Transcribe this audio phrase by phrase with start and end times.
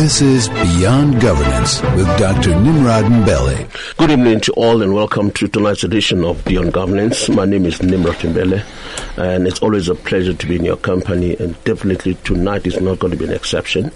[0.00, 2.58] This is Beyond Governance with Dr.
[2.58, 3.96] Nimrod Mbele.
[3.98, 7.28] Good evening to all and welcome to tonight's edition of Beyond Governance.
[7.28, 8.64] My name is Nimrod Mbele
[9.18, 12.98] and it's always a pleasure to be in your company and definitely tonight is not
[12.98, 13.92] going to be an exception.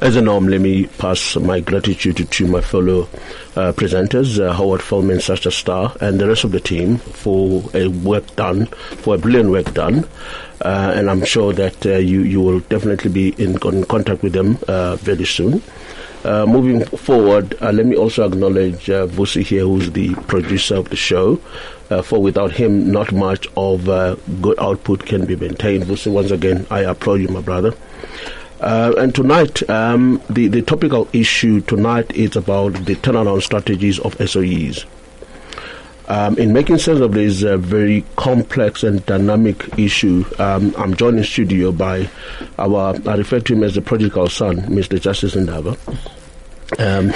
[0.00, 3.08] As a norm, let me pass my gratitude to my fellow
[3.56, 7.88] uh, presenters, uh, Howard Feldman, Sasha Star, and the rest of the team for a
[7.88, 10.06] work done, for a brilliant work done.
[10.60, 14.32] Uh, and I'm sure that uh, you you will definitely be in, in contact with
[14.32, 15.62] them uh, very soon.
[16.22, 20.96] Uh, moving forward, uh, let me also acknowledge Vusi here, who's the producer of the
[20.96, 21.36] show.
[22.04, 23.86] For without him, not much of
[24.42, 25.84] good output can be maintained.
[25.84, 27.74] Vusi, once again, I applaud you, my brother.
[28.60, 34.14] Uh, and tonight, um, the, the topical issue tonight is about the turnaround strategies of
[34.18, 34.84] SOEs.
[36.10, 41.18] Um, in making sense of this uh, very complex and dynamic issue, um, I'm joined
[41.18, 42.10] in studio by
[42.58, 45.00] our, I refer to him as the prodigal son, Mr.
[45.00, 45.78] Justice Ndaba.
[46.80, 47.12] Um,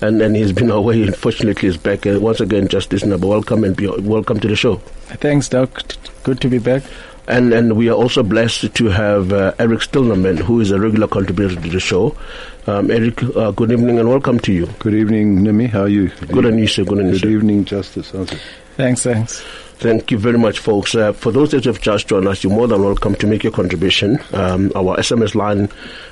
[0.00, 2.06] and, and he's been away, unfortunately, he's back.
[2.06, 4.76] Uh, once again, Justice Ndaba, welcome and be, welcome to the show.
[5.18, 5.82] Thanks, Doc.
[6.22, 6.84] Good to be back.
[7.30, 11.06] And and we are also blessed to have uh, Eric Stillerman, who is a regular
[11.06, 12.16] contributor to the show.
[12.66, 14.66] Um, Eric, uh, good evening and welcome to you.
[14.80, 15.68] Good evening, Nimi.
[15.70, 16.08] How are you?
[16.08, 16.82] Good on you, sir.
[16.82, 18.10] Good Good evening, Justice.
[18.10, 18.40] How's it?
[18.76, 19.40] Thanks, thanks.
[19.78, 20.96] Thank you very much, folks.
[20.96, 23.52] Uh, for those that have just joined us, you're more than welcome to make your
[23.52, 24.18] contribution.
[24.32, 25.68] Um, our SMS line,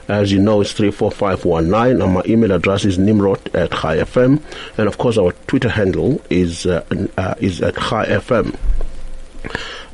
[0.06, 4.40] as you know, is 34519, and my email address is nimrod at FM.
[4.78, 6.84] And of course, our Twitter handle is, uh,
[7.16, 8.56] uh, is at FM.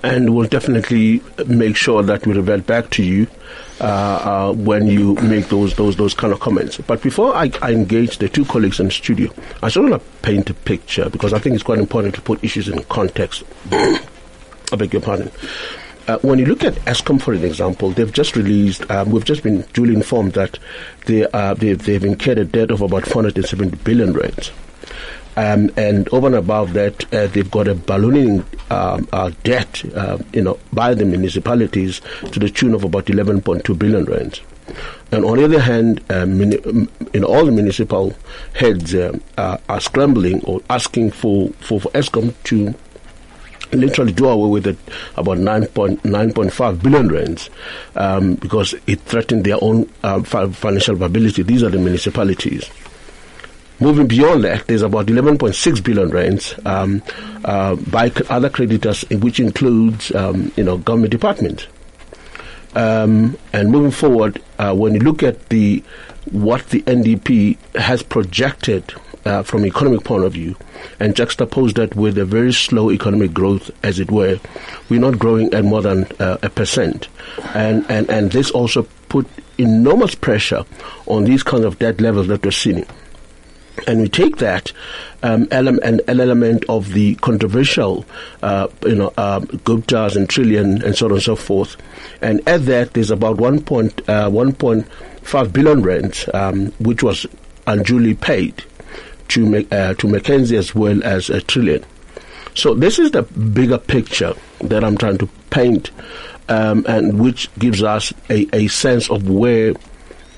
[0.05, 3.27] And we'll definitely make sure that we revert back to you
[3.81, 6.77] uh, uh, when you make those those those kind of comments.
[6.77, 9.33] But before I, I engage the two colleagues in the studio,
[9.63, 12.45] I just want to paint a picture because I think it's quite important to put
[12.45, 13.45] issues in context.
[13.73, 15.31] I beg your pardon.
[16.07, 19.43] Uh, when you look at Eskom, for an example, they've just released, um, we've just
[19.43, 20.59] been duly informed that
[21.07, 24.53] they, uh, they've, they've incurred a debt of about 470 billion rands.
[25.37, 30.19] Um, and over and above that, uh, they've got a ballooning um, uh, debt, uh,
[30.33, 32.01] you know, by the municipalities
[32.33, 34.41] to the tune of about 11.2 billion rands.
[35.13, 36.89] And on the other hand, uh, muni- um,
[37.25, 38.15] all the municipal
[38.55, 42.75] heads uh, are scrambling or asking for, for, for Eskom to
[43.73, 44.79] literally do away with it
[45.17, 47.51] about 9.9.5 billion rands
[47.97, 51.43] um, because it threatened their own uh, financial viability.
[51.43, 52.71] These are the municipalities.
[53.81, 57.03] Moving beyond that, there's about 11.6 billion rands um,
[57.45, 61.67] uh, by other creditors, which includes um, you know government departments.
[62.77, 65.83] Um, and moving forward, uh, when you look at the
[66.31, 70.57] what the NDP has projected uh, from economic point of view,
[71.01, 74.39] and juxtapose that with a very slow economic growth, as it were,
[74.89, 77.09] we're not growing at more than uh, a percent,
[77.55, 79.27] and, and and this also put
[79.59, 80.65] enormous pressure
[81.07, 82.87] on these kind of debt levels that we're seeing.
[83.87, 84.73] And we take that
[85.23, 88.05] um, element, an element of the controversial,
[88.43, 91.77] uh, you know, uh, Guptas and Trillian and so on and so forth,
[92.21, 93.63] and at that there's about 1.
[93.63, 97.27] Point, uh, 1.5 billion rand, um, which was
[97.67, 98.63] unduly paid
[99.29, 101.85] to uh, to McKinsey as well as a Trillian.
[102.55, 105.91] So this is the bigger picture that I'm trying to paint,
[106.49, 109.75] um, and which gives us a, a sense of where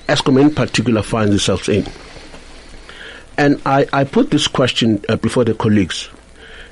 [0.07, 1.85] Eskom in particular finds itself in.
[3.37, 6.09] And I, I put this question uh, before the colleagues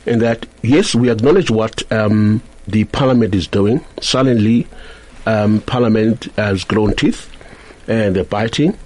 [0.05, 3.83] in that, yes, we acknowledge what um, the parliament is doing.
[4.01, 4.67] Suddenly,
[5.25, 7.31] um, parliament has grown teeth
[7.87, 8.77] and they're biting.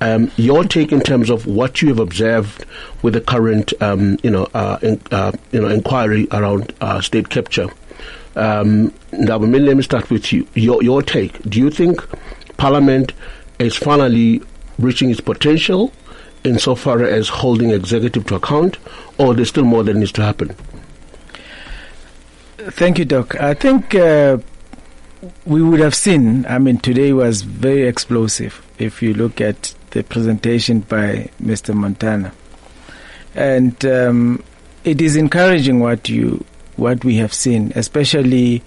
[0.00, 2.66] Um, your take in terms of what you have observed
[3.02, 7.30] with the current, um, you know, uh, in, uh, you know, inquiry around uh, state
[7.30, 7.68] capture.
[8.34, 10.46] Um, now, let me start with you.
[10.52, 11.42] Your your take.
[11.48, 12.06] Do you think
[12.58, 13.14] Parliament
[13.58, 14.42] is finally
[14.78, 15.92] reaching its potential
[16.46, 18.78] insofar as holding executive to account,
[19.18, 20.54] or there's still more that needs to happen?
[22.58, 23.38] Thank you, Doc.
[23.40, 24.38] I think uh,
[25.44, 30.02] we would have seen, I mean, today was very explosive if you look at the
[30.02, 31.74] presentation by Mr.
[31.74, 32.32] Montana.
[33.34, 34.42] And um,
[34.84, 36.44] it is encouraging what you
[36.76, 38.62] what we have seen, especially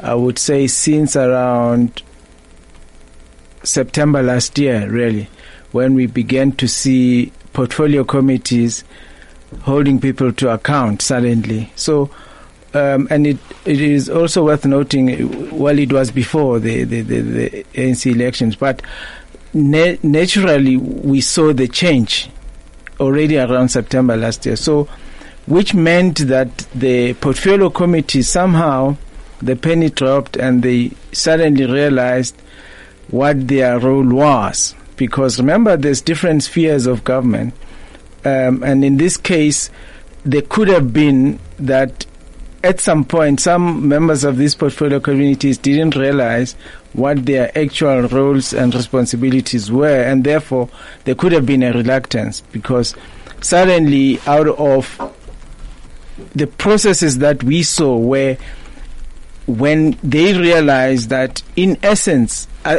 [0.00, 2.02] I would say since around
[3.64, 5.28] September last year, really,
[5.72, 8.84] when we began to see portfolio committees
[9.62, 11.72] holding people to account suddenly.
[11.76, 12.10] So,
[12.74, 17.20] um, and it, it is also worth noting, well, it was before the, the, the,
[17.20, 18.82] the ANC elections, but
[19.54, 22.28] na- naturally we saw the change
[23.00, 24.56] already around September last year.
[24.56, 24.88] So,
[25.46, 28.96] which meant that the portfolio committee somehow
[29.40, 32.36] the penny dropped and they suddenly realized
[33.10, 37.54] what their role was because remember, there's different spheres of government,
[38.24, 39.70] um, and in this case,
[40.24, 42.04] there could have been that
[42.64, 46.54] at some point some members of these portfolio communities didn't realize
[46.92, 50.68] what their actual roles and responsibilities were, and therefore
[51.04, 52.94] there could have been a reluctance because
[53.40, 55.14] suddenly, out of
[56.34, 58.36] the processes that we saw, where
[59.46, 62.78] when they realized that, in essence, uh,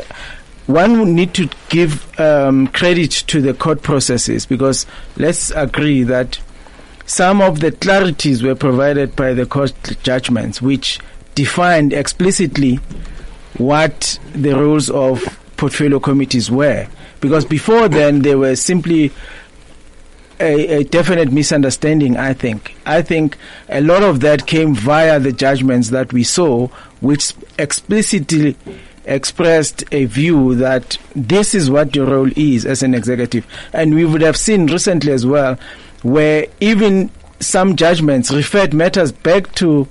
[0.69, 4.85] one would need to give um, credit to the court processes because
[5.17, 6.39] let's agree that
[7.07, 9.73] some of the clarities were provided by the court
[10.03, 10.99] judgments, which
[11.33, 12.75] defined explicitly
[13.57, 16.87] what the roles of portfolio committees were.
[17.19, 19.11] Because before then, they were simply
[20.39, 22.75] a, a, definite misunderstanding, I think.
[22.85, 23.39] I think
[23.69, 26.67] a lot of that came via the judgments that we saw,
[27.01, 28.55] which explicitly
[29.09, 33.45] expressed a view that this is what your role is as an executive.
[33.73, 35.57] And we would have seen recently as well,
[36.03, 39.87] where even some judgments referred matters back to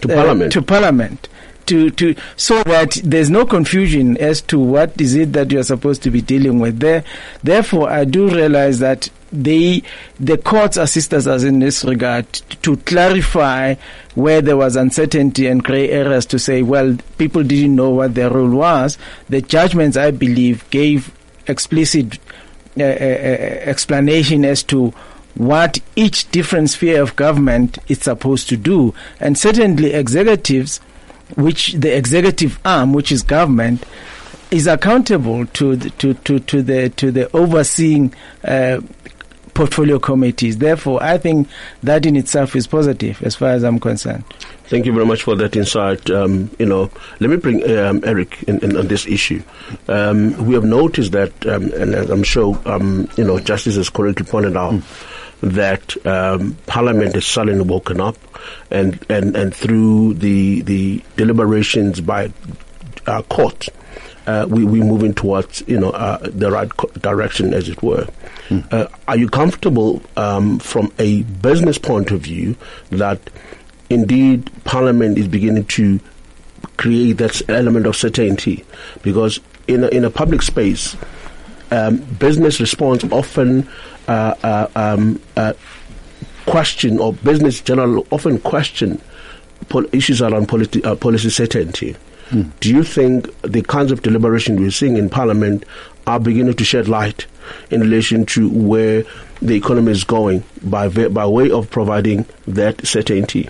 [0.00, 0.52] to uh, Parliament.
[0.52, 1.28] To Parliament
[1.66, 6.02] to, to so that there's no confusion as to what is it that you're supposed
[6.02, 7.04] to be dealing with there.
[7.42, 9.08] Therefore, I do realize that
[9.42, 9.82] they,
[10.18, 13.74] the courts assist us in this regard to clarify
[14.14, 18.30] where there was uncertainty and grey areas to say, well, people didn't know what their
[18.30, 18.96] role was.
[19.28, 21.12] The judgments, I believe, gave
[21.46, 22.18] explicit
[22.78, 22.88] uh, uh, uh
[23.66, 24.92] explanation as to
[25.34, 28.94] what each different sphere of government is supposed to do.
[29.20, 30.80] And certainly executives
[31.36, 33.84] which the executive arm, which is government,
[34.50, 38.14] is accountable to the, to, to, to the to the overseeing
[38.44, 38.80] uh,
[39.54, 40.58] portfolio committees.
[40.58, 41.48] Therefore, I think
[41.82, 44.24] that in itself is positive as far as I'm concerned.
[44.64, 46.10] Thank you very much for that insight.
[46.10, 46.90] Um, you know,
[47.20, 49.42] let me bring um, Eric in, in, on this issue.
[49.88, 54.26] Um, we have noticed that, um, and I'm sure um, you know, Justice has correctly
[54.26, 54.74] pointed out.
[54.74, 55.10] Mm
[55.44, 58.16] that um, Parliament has suddenly woken up,
[58.70, 62.32] and, and, and through the the deliberations by
[63.06, 63.68] uh, court,
[64.26, 68.06] uh, we we moving towards you know uh, the right co- direction, as it were.
[68.48, 68.90] Mm.
[69.08, 72.54] are you comfortable um, from a business point of view
[72.90, 73.18] that
[73.88, 75.98] indeed Parliament is beginning to
[76.76, 78.64] create that element of certainty?
[79.02, 80.94] Because in a, in a public space,
[81.70, 83.66] um, business response often
[84.08, 85.54] uh, uh, um, uh,
[86.44, 89.00] question or business general often question
[89.70, 91.96] pol- issues around politi- uh, policy certainty.
[92.30, 92.42] Hmm.
[92.60, 95.64] Do you think the kinds of deliberation we're seeing in Parliament
[96.06, 97.26] are beginning to shed light
[97.70, 99.04] in relation to where
[99.42, 103.48] the economy is going by by way of providing that certainty?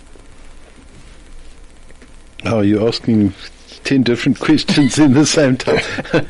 [2.45, 3.33] Are you're asking
[3.85, 5.81] 10 different questions in the same time.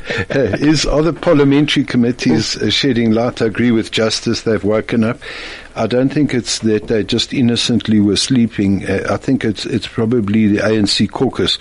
[0.61, 3.41] Is Are the parliamentary committees uh, shedding light?
[3.41, 4.41] I agree with Justice.
[4.41, 5.19] They've woken up.
[5.75, 8.85] I don't think it's that they just innocently were sleeping.
[8.85, 11.57] Uh, I think it's, it's probably the ANC caucus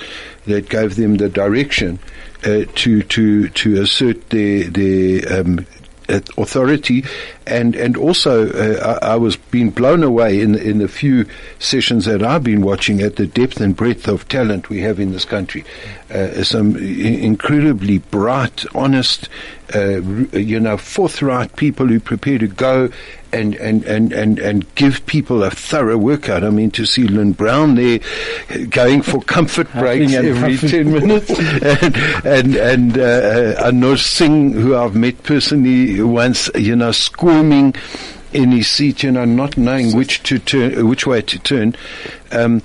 [0.46, 1.98] that gave them the direction
[2.44, 5.66] uh, to, to, to assert their, their um,
[6.08, 7.04] authority,
[7.46, 11.26] and and also uh, I, I, was being blown away in in the few
[11.58, 15.12] sessions that I've been watching at the depth and breadth of talent we have in
[15.12, 15.64] this country.
[16.10, 19.28] Uh, some incredibly bright, honest,
[19.74, 20.00] uh,
[20.32, 22.90] you know, forthright people who prepare to go
[23.34, 26.44] and, and, and, and, and give people a thorough workout.
[26.44, 28.00] I mean, to see Lynne Brown there
[28.70, 31.30] going for comfort breaks every 10 minutes
[31.62, 37.74] and, and, and uh, Singh, who I've met personally once, you know, squirming
[38.32, 41.76] in his seat, you know, not knowing which to turn, which way to turn.
[42.32, 42.62] Um,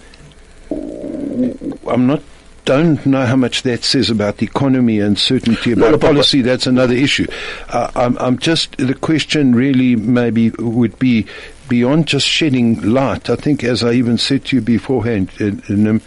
[0.71, 2.21] I'm not
[2.69, 6.43] don't know how much that says about the economy and certainty about no, policy.
[6.43, 7.25] That's another issue.
[7.67, 11.25] Uh, I'm, I'm, just the question really maybe would be
[11.67, 13.27] beyond just shedding light.
[13.27, 16.01] I think, as I even said to you beforehand, in, in, um,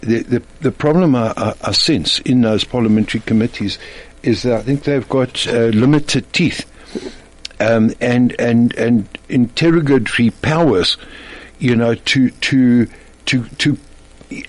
[0.00, 3.78] the, the, the problem I, I, I, sense in those parliamentary committees
[4.22, 6.64] is that I think they've got uh, limited teeth
[7.60, 10.96] um, and and and interrogatory powers,
[11.58, 12.88] you know, to to
[13.26, 13.76] to to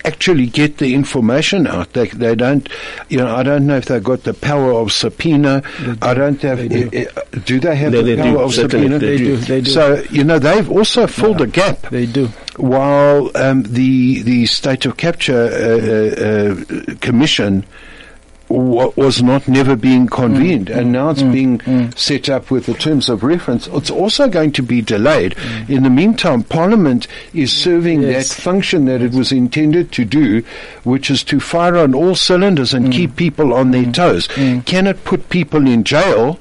[0.04, 1.92] actually get the information out.
[1.92, 2.68] They, they don't,
[3.08, 5.62] you know, I don't know if they've got the power of subpoena.
[6.00, 7.08] I don't have, they do.
[7.16, 7.60] Uh, do.
[7.60, 8.40] they have they, the they power do.
[8.40, 8.98] of Certainly subpoena?
[8.98, 9.36] They do.
[9.36, 9.70] They do.
[9.70, 11.80] So, you know, they've also filled yeah, a gap.
[11.90, 12.28] They do.
[12.56, 17.64] While um, the, the state of capture uh, uh, uh commission
[18.58, 21.60] wa- was not never being convened, Mm, and now it's being
[21.96, 23.66] set up with the terms of reference.
[23.72, 25.34] It's also going to be delayed.
[25.68, 28.10] In the meantime, Parliament is serving Mm.
[28.12, 28.28] Yes.
[28.34, 30.42] that function that it was intended to do,
[30.84, 32.76] which is to fire on all cylinders Mm.
[32.76, 34.28] and keep people on their toes.
[34.66, 36.38] Can it put people in jail?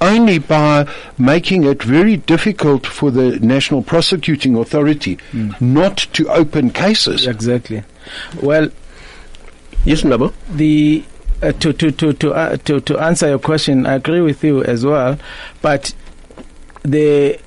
[0.00, 0.86] Only by
[1.18, 5.60] making it very difficult for the National Prosecuting Authority Mm.
[5.60, 7.26] not to open cases.
[7.26, 7.82] Exactly.
[8.40, 8.68] Well,
[9.84, 10.32] Yes, Ndaba.
[10.54, 11.02] the
[11.42, 14.62] uh, to to to to, uh, to to answer your question, I agree with you
[14.64, 15.18] as well,
[15.60, 15.94] but
[16.82, 17.38] the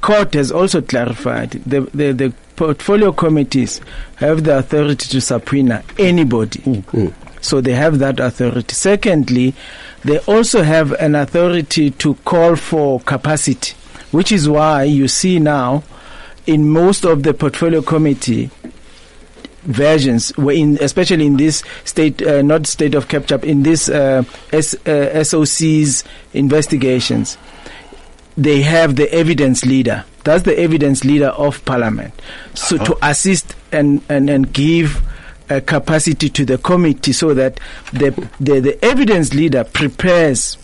[0.00, 3.80] court has also clarified the the, the portfolio committees
[4.16, 6.82] have the authority to subpoena anybody.
[7.42, 8.74] So they have that authority.
[8.74, 9.54] Secondly,
[10.04, 13.74] they also have an authority to call for capacity,
[14.10, 15.84] which is why you see now
[16.46, 18.50] in most of the portfolio committee
[19.66, 24.22] versions, were in, especially in this state, uh, not state of capture, in this uh,
[24.52, 27.38] S, uh, SOC's investigations,
[28.36, 30.04] they have the evidence leader.
[30.24, 32.12] That's the evidence leader of parliament.
[32.54, 35.02] So to assist and, and, and give
[35.48, 37.60] a capacity to the committee so that
[37.92, 40.58] the, the, the evidence leader prepares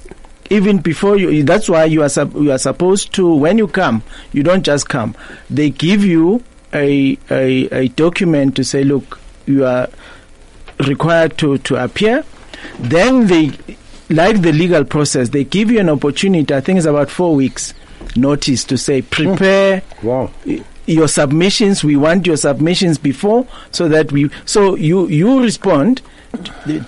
[0.51, 4.43] even before you that's why you are you are supposed to when you come you
[4.43, 5.15] don't just come
[5.49, 6.43] they give you
[6.75, 9.89] a a, a document to say look you are
[10.87, 12.25] required to to appear.
[12.79, 13.53] Then they
[14.09, 17.73] like the legal process they give you an opportunity i think it's about 4 weeks
[18.15, 19.09] notice to say hmm.
[19.09, 20.31] prepare Wow.
[20.87, 21.83] your submissions.
[21.83, 26.03] We want your submissions before so that we so you you respond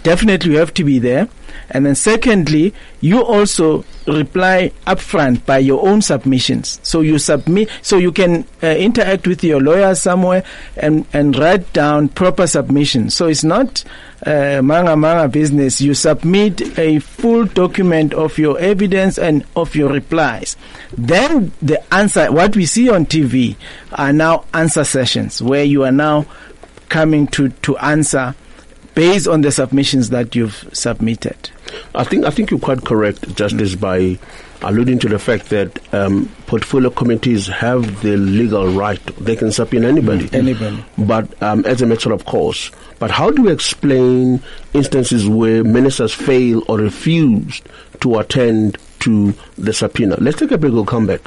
[0.02, 1.28] definitely you have to be there.
[1.70, 6.80] And then secondly you also reply upfront by your own submissions.
[6.82, 10.44] So you submit so you can uh, interact with your lawyer somewhere
[10.76, 13.14] and and write down proper submissions.
[13.14, 13.84] So it's not
[14.26, 15.80] uh, manga manga business.
[15.80, 20.56] You submit a full document of your evidence and of your replies.
[20.96, 23.56] Then the answer what we see on tv
[23.92, 26.26] are now answer sessions where you are now
[26.88, 28.34] coming to to answer
[28.94, 31.50] based on the submissions that you've submitted
[31.94, 34.18] I think I think you're quite correct, Justice, by
[34.62, 39.88] alluding to the fact that um, portfolio committees have the legal right; they can subpoena
[39.88, 40.28] anybody.
[40.32, 40.84] Anybody.
[40.98, 46.12] But um, as a matter of course, but how do we explain instances where ministers
[46.12, 47.62] fail or refuse
[48.00, 50.16] to attend to the subpoena?
[50.20, 50.72] Let's take a break.
[50.72, 51.20] We'll come back.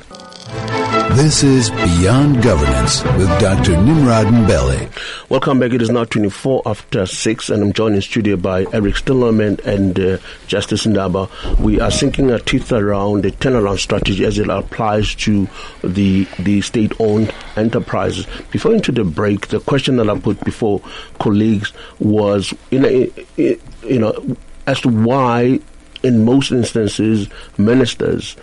[1.15, 3.81] This is Beyond Governance with Dr.
[3.81, 5.29] Nimrod Mbele.
[5.29, 5.71] Welcome back.
[5.71, 9.99] It is now 24 after 6, and I'm joined in studio by Eric Stillerman and
[9.99, 11.59] uh, Justice Ndaba.
[11.59, 15.47] We are sinking our teeth around the turnaround strategy as it applies to
[15.83, 18.27] the the state-owned enterprises.
[18.51, 20.81] Before into the break, the question that I put before
[21.19, 24.37] colleagues was, you know, you know,
[24.67, 25.59] as to why,
[26.03, 28.35] in most instances, ministers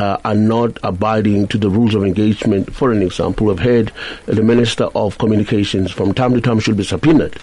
[0.00, 2.64] uh, are not abiding to the rules of engagement.
[2.78, 3.88] For an example, we've heard
[4.26, 7.36] the Minister of Communications from time to time should be subpoenaed.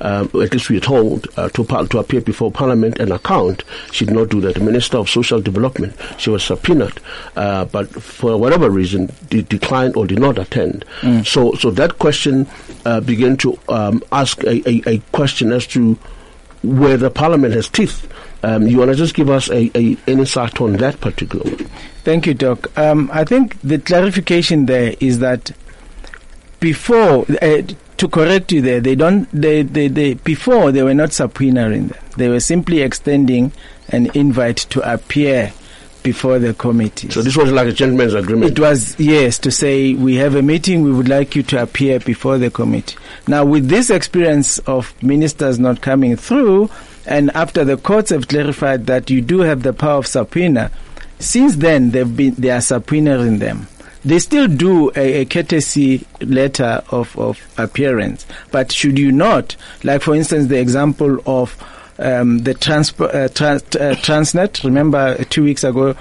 [0.00, 3.64] Um, at least we are told uh, to, par- to appear before Parliament and account.
[3.92, 4.54] She did not do that.
[4.54, 6.96] The Minister of Social Development, she was subpoenaed,
[7.34, 10.84] uh, but for whatever reason, de- declined or did not attend.
[11.24, 12.46] So, so that question
[12.84, 15.98] uh, began to um, ask a, a, a question as to
[16.62, 17.98] whether Parliament has teeth.
[18.46, 21.64] Um, you want to just give us a, a an insight on that particular one?
[22.04, 22.70] Thank you, Doc.
[22.78, 25.50] Um, I think the clarification there is that
[26.60, 27.62] before, uh,
[27.96, 29.28] to correct you there, they don't.
[29.32, 31.98] They, they, they before they were not subpoenaing them.
[32.16, 33.50] They were simply extending
[33.88, 35.52] an invite to appear
[36.04, 37.10] before the committee.
[37.10, 38.52] So this was like a gentleman's agreement.
[38.52, 41.98] It was, yes, to say we have a meeting, we would like you to appear
[41.98, 42.96] before the committee.
[43.26, 46.70] Now, with this experience of ministers not coming through,
[47.06, 50.70] and after the courts have clarified that you do have the power of subpoena,
[51.18, 53.68] since then they've been they are subpoenaing them.
[54.04, 60.02] They still do a, a courtesy letter of, of appearance, but should you not, like
[60.02, 61.56] for instance, the example of
[61.98, 64.62] um, the uh, trans- uh, Transnet.
[64.64, 65.96] Remember, two weeks ago,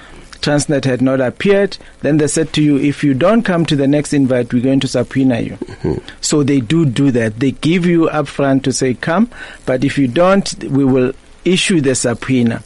[0.46, 1.78] Transnet had not appeared.
[2.02, 4.80] Then they said to you, if you don't come to the next invite, we're going
[4.82, 5.54] to subpoena you.
[5.54, 6.08] Mm-hmm.
[6.22, 7.40] So they do do that.
[7.40, 9.32] They give you upfront to say come,
[9.66, 12.64] but if you don't, we will issue the subpoena.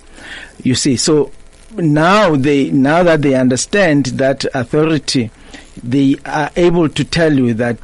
[0.62, 1.32] You see, so
[1.78, 5.32] now they now that they understand that authority,
[5.82, 7.78] they are able to tell you that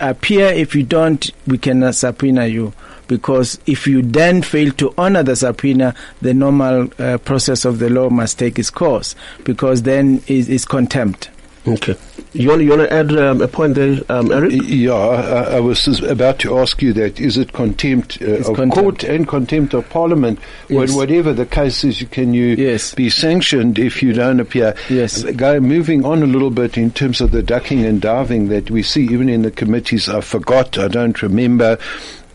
[0.00, 0.46] appear.
[0.46, 2.72] If you don't, we cannot subpoena you
[3.08, 7.88] because if you then fail to honor the subpoena, the normal uh, process of the
[7.90, 11.30] law must take its course because then is, is contempt.
[11.66, 11.96] Okay.
[12.38, 14.52] You want, you want to add um, a point there, um, Eric?
[14.64, 17.18] Yeah, I, I was about to ask you that.
[17.18, 18.74] Is it contempt uh, of contempt.
[18.74, 20.38] court and contempt of parliament?
[20.68, 20.90] Yes.
[20.92, 22.94] Wha- Whatever the case is, can you Yes.
[22.94, 24.74] be sanctioned if you don't appear?
[24.90, 25.22] Yes.
[25.22, 28.82] Go, moving on a little bit in terms of the ducking and diving that we
[28.82, 30.08] see even in the committees.
[30.08, 31.78] I forgot, I don't remember.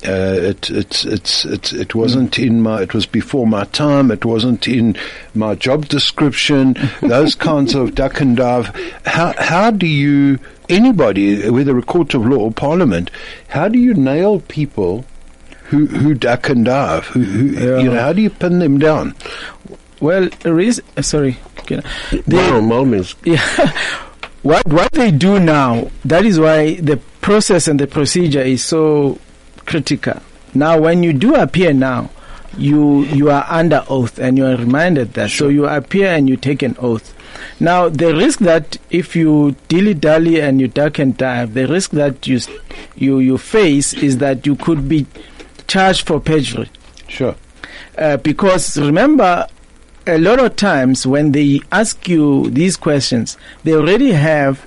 [0.04, 4.26] Uh, it, it's, it's, it's, it wasn't in my, it was before my time, it
[4.26, 4.96] wasn't in
[5.36, 8.68] my job description, those kinds of duck and dive.
[9.06, 10.40] How, how do you,
[10.70, 13.12] anybody, whether a court of law or parliament,
[13.50, 15.06] how do you nail people
[15.66, 17.06] who, who duck and dive?
[17.08, 17.78] Who, who, Yeah.
[17.80, 19.14] You know, how do you pin them down?
[20.00, 21.38] Well, the reason, uh, sorry.
[21.68, 23.14] Can I- By they- means.
[23.24, 23.72] Yeah.
[24.42, 29.20] what what they do now, that is why the process and the procedure is so
[29.66, 30.22] critical.
[30.54, 32.10] Now, when you do appear now,
[32.58, 35.30] you you are under oath and you are reminded that.
[35.30, 37.16] So you appear and you take an oath.
[37.60, 41.92] Now, the risk that if you dilly dally and you duck and dive, the risk
[41.92, 42.40] that you
[42.96, 45.06] you you face is that you could be
[45.68, 46.70] charged for perjury.
[47.08, 47.36] Sure.
[47.98, 49.48] Uh, because remember,
[50.08, 54.66] a lot of times when they ask you these questions, they already have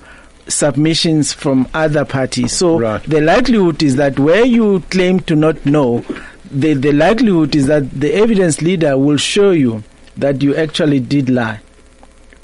[0.49, 2.53] submissions from other parties.
[2.53, 3.03] So Right.
[3.05, 6.05] the likelihood is that where you claim to not know,
[6.51, 9.83] the, the likelihood is that the evidence leader will show you
[10.17, 11.61] that you actually did lie.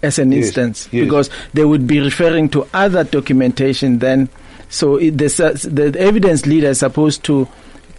[0.02, 1.04] As an Yes, instance, yes.
[1.04, 4.30] because they would be referring to other documentation then.
[4.70, 5.28] So it, the,
[5.70, 7.46] the evidence leader is supposed to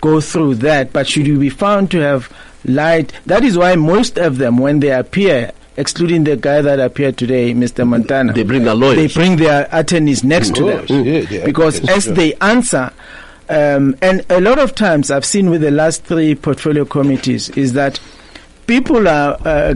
[0.02, 4.18] go through that, but should you be found to have lied, that is why most
[4.18, 7.88] of them, when they appear, excluding the guy that appeared today, Mr.
[7.88, 8.98] Montana, They bring their lawyers.
[8.98, 11.06] they bring their attorneys next to course, them.
[11.06, 12.14] yeah, because advocates, as sure.
[12.14, 12.94] they answer,
[13.50, 17.74] um, and a lot of times I've seen with the last three portfolio committees is
[17.74, 18.00] that
[18.68, 19.76] people are uh,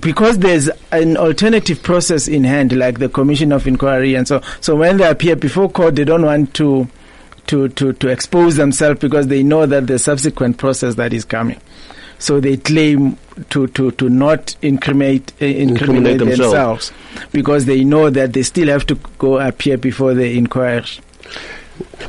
[0.00, 4.74] because there's an alternative process in hand, like the commission of inquiry, and so so
[4.74, 6.88] when they appear before court, they don't want to
[7.46, 11.60] to to to expose themselves because they know that the subsequent process that is coming.
[12.20, 13.16] So they claim
[13.48, 16.90] to to to not incriminate uh, incriminate, Incriminate themselves.
[16.90, 16.92] themselves
[17.32, 20.84] because they know that they still have to go appear before the inquiry.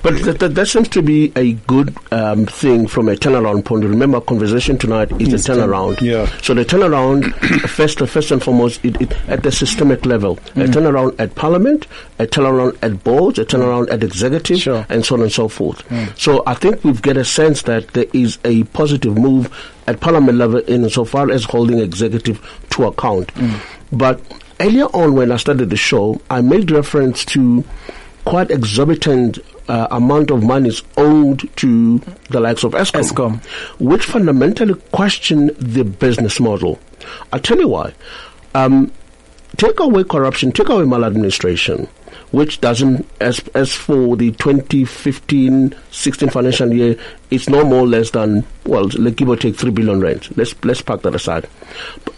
[0.03, 3.83] But that, that, that seems to be a good um, thing from a turnaround point.
[3.83, 6.01] Remember, conversation tonight is a turnaround.
[6.01, 6.25] Yeah.
[6.41, 7.33] So the turnaround,
[7.69, 10.67] first, first and foremost, it, it, at the systemic level, a mm.
[10.67, 11.87] turnaround at Parliament,
[12.19, 14.85] a turnaround at boards, a turnaround at executive, Sure.
[14.89, 15.87] and so on and so forth.
[15.89, 16.17] Mm.
[16.17, 19.49] So I think we've get a sense that there is a positive move
[19.87, 22.39] at Parliament level in so far as holding executive
[22.71, 23.33] to account.
[23.35, 23.59] Mm.
[23.91, 24.21] But
[24.59, 27.63] earlier on, when I started the show, I made reference to
[28.25, 29.39] quite exorbitant
[29.71, 31.97] uh, amount of money is owed to
[32.29, 32.99] the likes of Eskom,
[33.39, 33.43] Eskom.
[33.79, 36.77] which fundamentally question the business model.
[37.31, 37.93] I'll tell you why.
[38.53, 38.91] Um,
[39.55, 41.87] take away corruption, take away maladministration,
[42.31, 46.95] which doesn't, as, as for the 2015-16 financial year,
[47.29, 50.35] it's no more less than, well, like give or take 3 billion rand.
[50.37, 51.47] Let's, let's park that aside.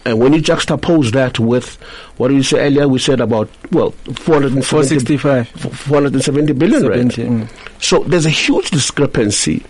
[0.04, 1.74] And when you juxtapose that with,
[2.16, 2.88] what did you say earlier?
[2.88, 5.48] We said about, well, 470, 465.
[5.48, 7.10] 470 billion rand.
[7.12, 7.82] mm.
[7.82, 9.64] So there's a huge discrepancy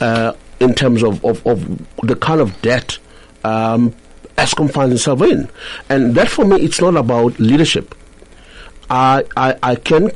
[0.00, 2.98] uh, in terms of, of, of the kind of debt
[3.44, 3.94] um,
[4.36, 5.48] Eskom finds itself in.
[5.88, 7.94] And that for me, it's not about leadership.
[8.90, 10.10] I, I, I can,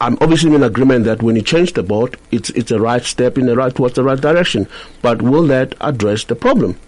[0.00, 3.38] I'm obviously in agreement that when you change the board, it's, it's a right step
[3.38, 4.68] in the right, towards the right direction.
[5.02, 6.78] But will that address the problem?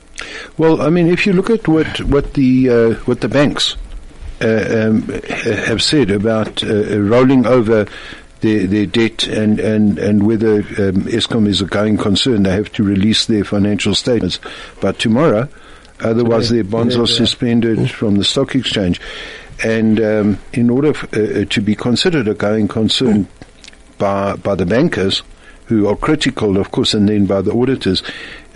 [0.59, 3.77] Well, I mean, if you look at what what the uh, what the banks
[4.40, 7.87] uh, um, have said about uh, rolling over
[8.40, 12.71] their, their debt and, and, and whether um, Eskom is a going concern, they have
[12.73, 14.38] to release their financial statements
[14.81, 15.49] by tomorrow.
[16.01, 19.01] Otherwise, their bonds are suspended from the stock exchange.
[19.62, 23.29] And um, in order f- uh, uh, to be considered a going concern
[23.98, 25.22] by by the bankers,
[25.72, 28.03] who are critical, of course, and then by the auditors,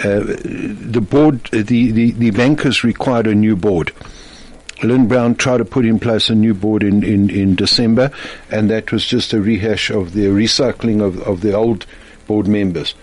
[0.00, 3.92] uh, the board, the, the, the bankers required a new board.
[4.82, 8.10] Lynne Brown tried to put in place a new board in, in, in December,
[8.50, 11.86] and that was just a rehash of the recycling of, of the old
[12.26, 12.94] board members.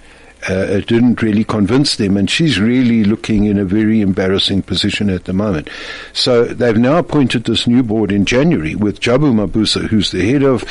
[0.49, 5.09] Uh, it didn't really convince them, and she's really looking in a very embarrassing position
[5.09, 5.69] at the moment.
[6.11, 10.43] So they've now appointed this new board in January with Jabu Mabuza, who's the head
[10.43, 10.63] of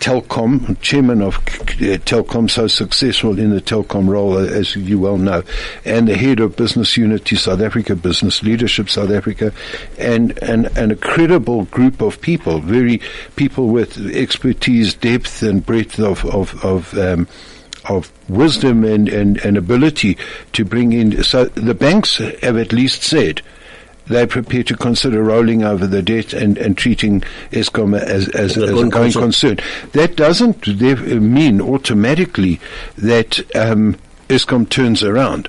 [0.00, 5.18] Telkom, chairman of uh, Telkom, so successful in the Telkom role, uh, as you well
[5.18, 5.42] know,
[5.84, 9.52] and the head of Business Unity South Africa, Business Leadership South Africa,
[9.98, 13.02] and, and, and a credible group of people, very
[13.36, 17.28] people with expertise, depth, and breadth of, of, of um,
[17.88, 20.16] of wisdom and, and, and ability
[20.52, 21.22] to bring in.
[21.22, 23.42] So the banks have at least said
[24.06, 27.20] they're prepared to consider rolling over the debt and, and treating
[27.52, 29.56] Eskom as, as, As a going concern.
[29.56, 29.58] concern.
[29.92, 32.60] That doesn't mean automatically
[32.98, 33.96] that um,
[34.28, 35.48] Eskom turns around.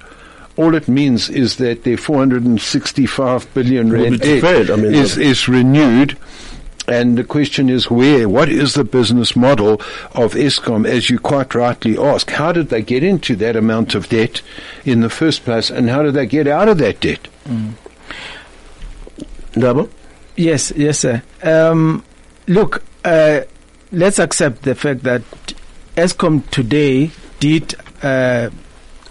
[0.57, 4.69] All it means is that their 465 billion rand debt.
[4.69, 6.17] I mean, is, that- is renewed.
[6.87, 8.27] And the question is where?
[8.27, 9.73] What is the business model
[10.13, 12.29] of Eskom, as you quite rightly ask?
[12.29, 14.41] How did they get into that amount of debt
[14.83, 17.27] in the first place, and how did they get out of that debt?
[19.53, 19.89] Double.
[20.35, 21.21] Yes, yes, sir.
[21.43, 22.03] Um,
[22.47, 23.41] look, uh,
[23.91, 25.21] let's accept the fact that
[25.95, 28.49] Eskom today did uh,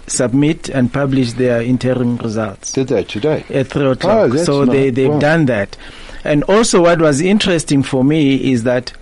[0.06, 3.44] submit and publish their interim results Did they today?
[3.50, 4.33] at three o'clock.
[4.33, 5.18] that's so not- they they've wow.
[5.18, 5.76] done that.
[6.24, 8.92] And also, what was interesting for me is that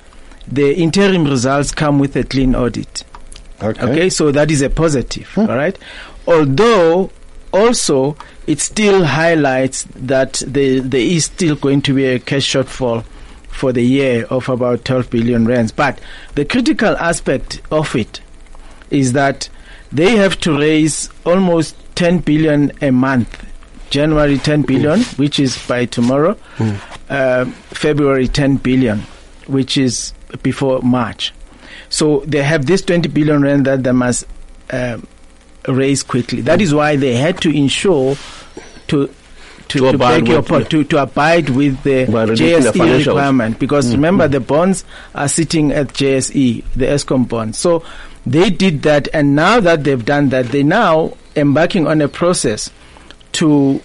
[0.46, 3.04] the interim results come with a clean audit.
[3.62, 3.82] Okay.
[3.82, 5.40] Okay, so that is a positive, hmm.
[5.40, 5.76] all right?
[6.26, 7.10] Although,
[7.52, 13.04] also, it still highlights that the, there is still going to be a cash shortfall
[13.48, 15.72] for the year of about 12 billion rands.
[15.72, 16.00] But
[16.34, 18.20] the critical aspect of it
[18.90, 19.48] is that
[19.90, 23.44] they have to raise almost 10 billion a month.
[23.90, 26.74] January 10 billion, which is by tomorrow, hmm.
[27.08, 28.98] Uh, February 10 billion,
[29.46, 31.32] which is before March.
[31.88, 34.24] So they have this 20 billion rand that they must
[34.70, 35.06] um
[35.66, 36.42] raise quickly.
[36.42, 38.16] That is why they had to ensure
[38.88, 39.12] to to,
[39.68, 42.06] To to, abide beg your with- point, to, to abide with the
[42.38, 42.72] JSE
[43.06, 47.58] requirement because remember the bonds are sitting at JSE, the Eskom bonds.
[47.58, 47.82] So
[48.26, 52.70] they did that, and now that they've done that, they now embarking on a process
[53.32, 53.80] to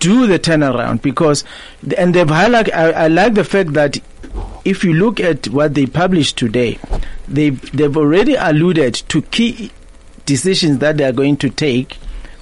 [0.00, 1.44] do the turnaround because
[1.96, 3.98] and they've highlight I, I like the fact that
[4.64, 6.78] if you look at what they published today
[7.26, 9.70] they've they've already alluded to key
[10.26, 11.96] decisions that they are going to take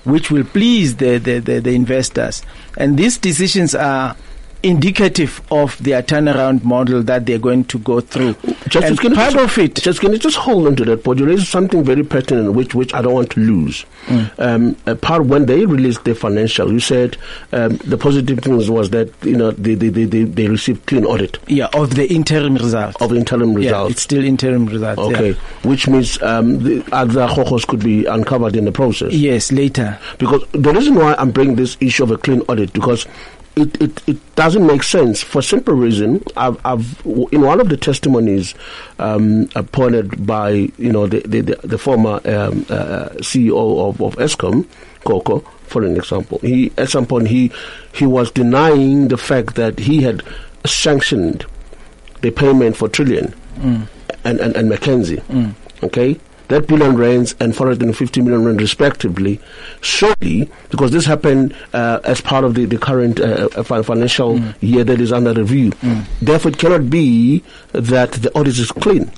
[0.04, 2.42] which will please the, the, the, the investors.
[2.76, 4.16] And these decisions are
[4.62, 8.34] indicative of their turnaround model that they're going to go through
[8.68, 11.18] Justice, and part just, of it Just can you just hold on to that point?
[11.18, 13.84] You raised something very pertinent, which which I don't want to lose.
[14.06, 14.38] Mm.
[14.38, 17.16] Um, a part when they released their financial, you said
[17.52, 21.04] um, the positive things was that you know they they, they, they, they received clean
[21.04, 25.16] audit yeah of the interim results of interim yeah, it's still interim results yeah.
[25.16, 25.32] okay,
[25.64, 29.12] which means um, the other hokos could be uncovered in the process.
[29.12, 33.06] yes later Because the reason why I'm bringing this issue of a clean audit because
[33.60, 36.22] it, it, it doesn't make sense for simple reason.
[36.36, 38.54] I've, I've in one of the testimonies
[38.98, 44.66] um, appointed by you know the the, the, former um, uh, CEO of, of Eskom,
[45.04, 47.52] Koko, for an example, he at some point he
[47.94, 50.22] he was denying the fact that he had
[50.66, 51.46] sanctioned
[52.20, 53.34] the payment for Trillian
[54.24, 55.22] and, and, and McKinsey.
[55.82, 56.18] Okay?
[56.50, 59.40] That billion rands and 450 million rand respectively,
[59.82, 64.38] solely because this happened uh, as part of the, the current uh, uh, fin- financial
[64.60, 65.72] year that is under review.
[66.20, 69.10] Therefore, it cannot be that the audit is clean.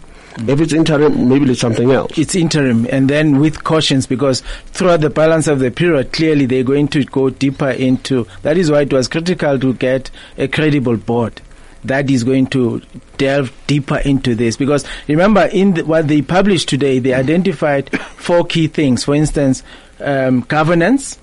[0.49, 2.17] If it's interim, maybe it's something else.
[2.17, 6.65] it's interim and then with cautions because throughout the balance of the period clearly they're
[6.65, 10.97] going to go deeper into that is why it was critical to get a credible
[10.97, 11.43] board
[11.85, 12.81] that is going to
[13.19, 18.45] delve deeper into this because remember in the, what they published today they identified four
[18.45, 19.63] key things for instance
[20.01, 21.19] um, governance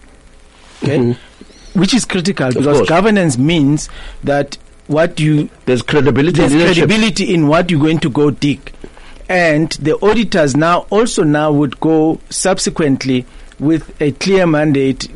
[0.83, 1.15] okay
[1.73, 3.89] which is critical because governance means
[4.23, 6.39] that what you There's credibility.
[6.39, 6.87] there's leadership.
[6.87, 8.73] credibility in what you're going to go dig.
[9.29, 13.27] And the auditors now also now would go subsequently
[13.59, 15.07] with a clear mandate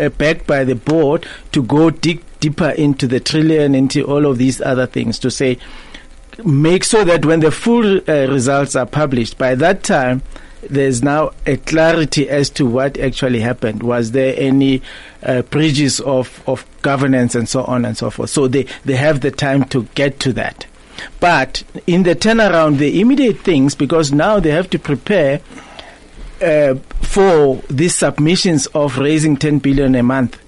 [0.00, 4.36] uh, backed by the board to go dig deeper into the Trillian, into all of
[4.36, 5.58] these other things to say,
[6.44, 10.22] make so that when the full uh, results are published, by that time,
[10.68, 13.84] there's now a clarity as to what actually happened.
[13.84, 14.82] Was there any
[15.22, 18.30] uh, breaches of, of governance and so on and so forth?
[18.30, 20.66] So they, they have the time to get to that.
[21.20, 25.40] But in the turnaround, the immediate things, because now they have to prepare
[26.40, 30.40] uh, for these submissions of raising 10 billion a month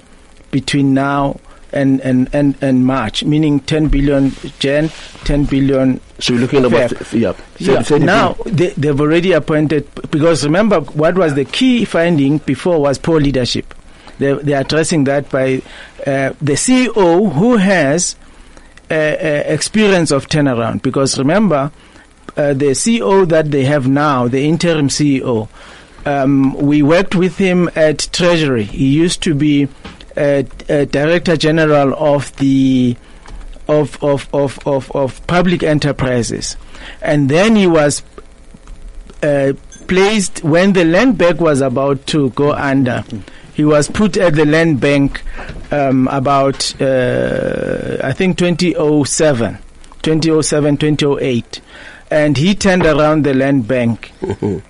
[0.51, 1.39] between now
[1.75, 4.89] and, and, and, and March, meaning 10 billion Jan,
[5.25, 7.21] 10 billion So you're looking at about, Fair.
[7.21, 7.33] yeah.
[7.59, 12.39] Say- yeah, say now they, they've already appointed because remember what was the key finding
[12.39, 13.75] before was poor leadership.
[14.19, 15.63] They, they are addressing that by
[16.07, 18.15] uh, the CEO who has
[18.91, 20.83] uh, uh, experience of turnaround.
[20.83, 21.73] Because remember,
[22.37, 25.49] uh, the CEO that they have now, the interim CEO,
[26.07, 28.65] um, we worked with him at Treasury.
[28.65, 29.69] He used to be
[30.15, 32.97] Director General of the
[33.67, 36.57] of, of, of, of, of public enterprises.
[37.01, 38.03] And then he was
[39.23, 39.55] uh,
[39.87, 43.05] placed when the land bank was about to go under.
[43.55, 45.23] he was put at the land bank
[45.71, 49.59] um, about uh, I think 2007,
[50.03, 51.61] 2007, 2008,
[52.11, 54.13] and he turned around the land bank.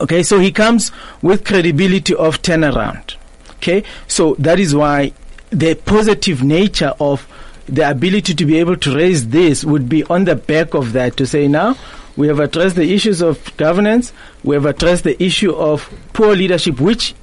[0.00, 3.16] Okay, so he comes with credibility of turnaround.
[3.60, 5.12] Okay, so that is why
[5.50, 7.28] the positive nature of
[7.66, 11.16] the ability to be able to raise this would be on the back of that
[11.18, 11.76] to say now
[12.16, 14.12] we have addressed the issues of governance,
[14.44, 17.14] we have addressed the issue of poor leadership, which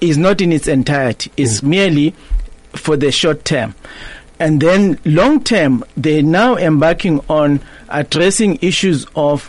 [0.00, 1.68] is not in its entirety, is mm.
[1.68, 2.14] merely
[2.72, 3.74] for the short term.
[4.38, 9.46] And then long term, they're now embarking on addressing issues of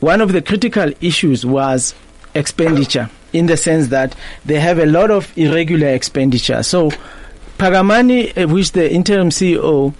[0.00, 1.94] one of the critical issues was
[2.34, 4.14] expenditure in the sense that
[4.44, 6.62] they have a lot of irregular expenditure.
[6.62, 6.90] So
[7.58, 9.94] Phakamani, uh, which the interim CEO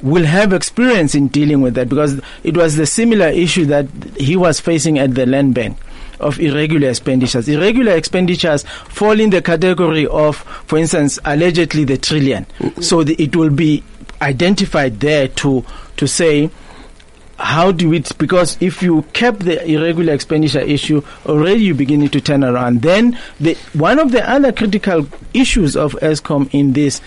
[0.00, 3.86] will have experience in dealing with that because it was the similar issue that
[4.16, 5.76] he was facing at the land bank
[6.20, 7.48] of irregular expenditures.
[7.48, 10.36] Irregular expenditures fall in the category of,
[10.66, 12.46] for instance, allegedly the Trillian.
[12.82, 13.82] So the, it will be
[14.20, 15.64] identified there to
[15.96, 16.48] to say
[17.42, 22.20] how do we because if you kept the irregular expenditure issue already you're beginning to
[22.20, 22.82] turn around.
[22.82, 27.00] Then the one of the other critical issues of Eskom in this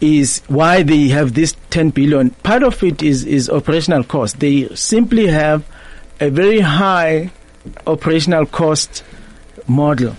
[0.00, 2.30] is why they have this 10 billion.
[2.30, 4.40] Part of it is is operational cost.
[4.40, 5.64] They simply have
[6.18, 7.30] a very high
[7.86, 9.04] operational cost
[9.68, 10.16] model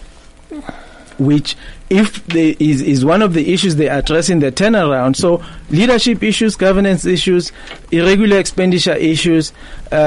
[1.19, 1.55] which
[1.89, 5.15] if they is, is one of the issues they address in the turnaround.
[5.15, 7.51] So leadership issues, governance issues,
[7.91, 9.53] irregular expenditure issues,
[9.91, 9.97] uh, uh,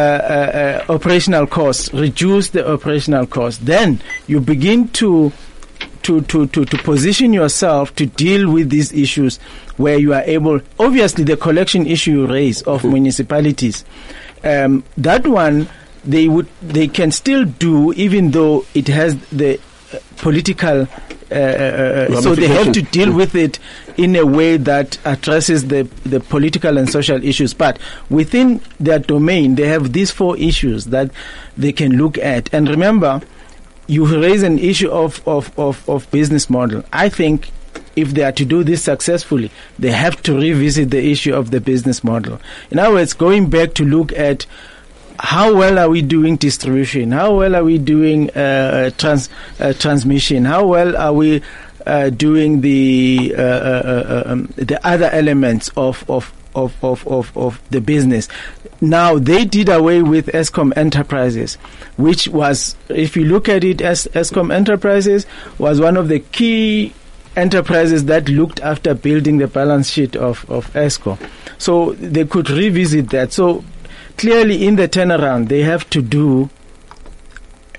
[0.89, 3.63] uh, operational costs, reduce the operational costs.
[3.63, 5.33] Then you begin to
[6.03, 9.37] to, to, to, to position yourself to deal with these issues
[9.77, 13.85] where you are able, obviously the collection issue you raise of municipalities,
[14.43, 15.69] um, that one
[16.05, 19.61] they would, they can still do even though it has the
[20.17, 20.87] political
[21.31, 23.59] uh, uh, so they have to deal with it
[23.99, 27.53] in a way that addresses the the political and social issues.
[27.53, 31.11] But within their domain, they have these four issues that
[31.57, 32.53] they can look at.
[32.55, 33.21] And remember,
[33.87, 36.83] you raise an issue of of, of, of business model.
[36.93, 37.51] I think.
[37.95, 41.61] If they are to do this successfully, they have to revisit the issue of the
[41.61, 42.41] business model.
[42.71, 44.47] In other words, going back to look at
[45.19, 47.13] how well are we doing distribution?
[47.13, 49.29] How well are we doing uh, trans,
[49.59, 50.45] uh, transmission?
[50.45, 51.43] How well are we
[51.87, 57.37] uh, doing the uh, uh, uh, um, the other elements of of, of, of, of
[57.37, 58.29] of the business?
[58.81, 61.57] Now they did away with Eskom Enterprises,
[61.97, 65.27] which was, if you look at it, as Eskom Enterprises
[65.59, 66.95] was one of the key
[67.35, 71.19] enterprises that looked after building the balance sheet of of ESCO.
[71.59, 73.33] So they could revisit that.
[73.33, 73.65] So
[74.19, 76.51] clearly in the turnaround they have to do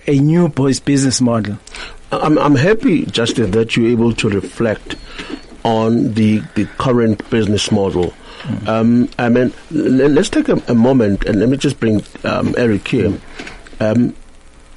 [0.07, 1.59] a new boys business model.
[2.11, 4.95] I'm, I'm happy, Justin, that you're able to reflect
[5.63, 8.13] on the, the current business model.
[8.41, 8.67] Mm.
[8.67, 12.55] Um, I mean, l- let's take a, a, moment and let me just bring um,
[12.57, 13.19] Eric here.
[13.79, 14.15] Um,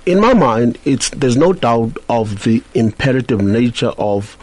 [0.05, 4.37] in my mind, it's there's no doubt of the imperative nature of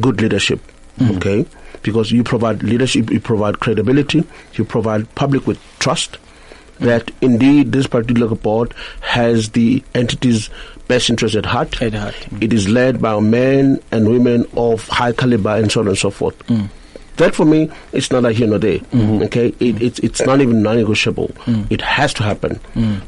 [0.00, 0.60] good leadership.
[0.98, 1.16] Mm.
[1.16, 1.46] Okay,
[1.82, 4.24] because you provide leadership, you provide credibility,
[4.54, 6.18] you provide public with trust,
[6.78, 10.50] that indeed this particular report has the entity's
[10.88, 11.80] best interest at heart.
[11.82, 12.14] At heart.
[12.14, 12.42] Mm.
[12.42, 16.10] It is led by men and women of high caliber and so on and so
[16.10, 16.38] forth.
[16.46, 16.68] Mm.
[17.16, 18.78] That for me, it's not a here nor there.
[18.78, 19.22] Mm-hmm.
[19.22, 21.28] Okay, it, it's it's not even non-negotiable.
[21.46, 21.72] Mm.
[21.72, 22.60] It has to happen.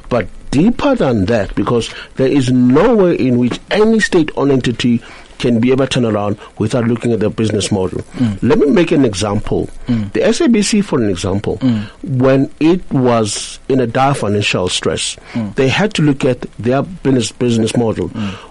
[0.08, 5.02] But deeper than that, because there is no way in which any state-owned entity
[5.38, 8.00] can be able to turn around without looking at the business model.
[8.14, 8.42] Mm.
[8.42, 9.68] Let me make an example.
[9.86, 10.12] Mm.
[10.12, 11.82] The SABC, for an example, Mm.
[12.02, 15.16] when it was in a dire financial stress,
[15.56, 18.08] they had to look at their business business model,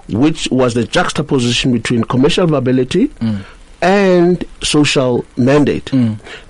[0.10, 3.12] which was the juxtaposition between commercial viability
[3.82, 5.92] and social mandate.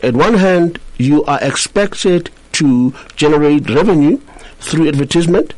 [0.03, 4.19] At one hand, you are expected to generate revenue
[4.59, 5.53] through advertisement,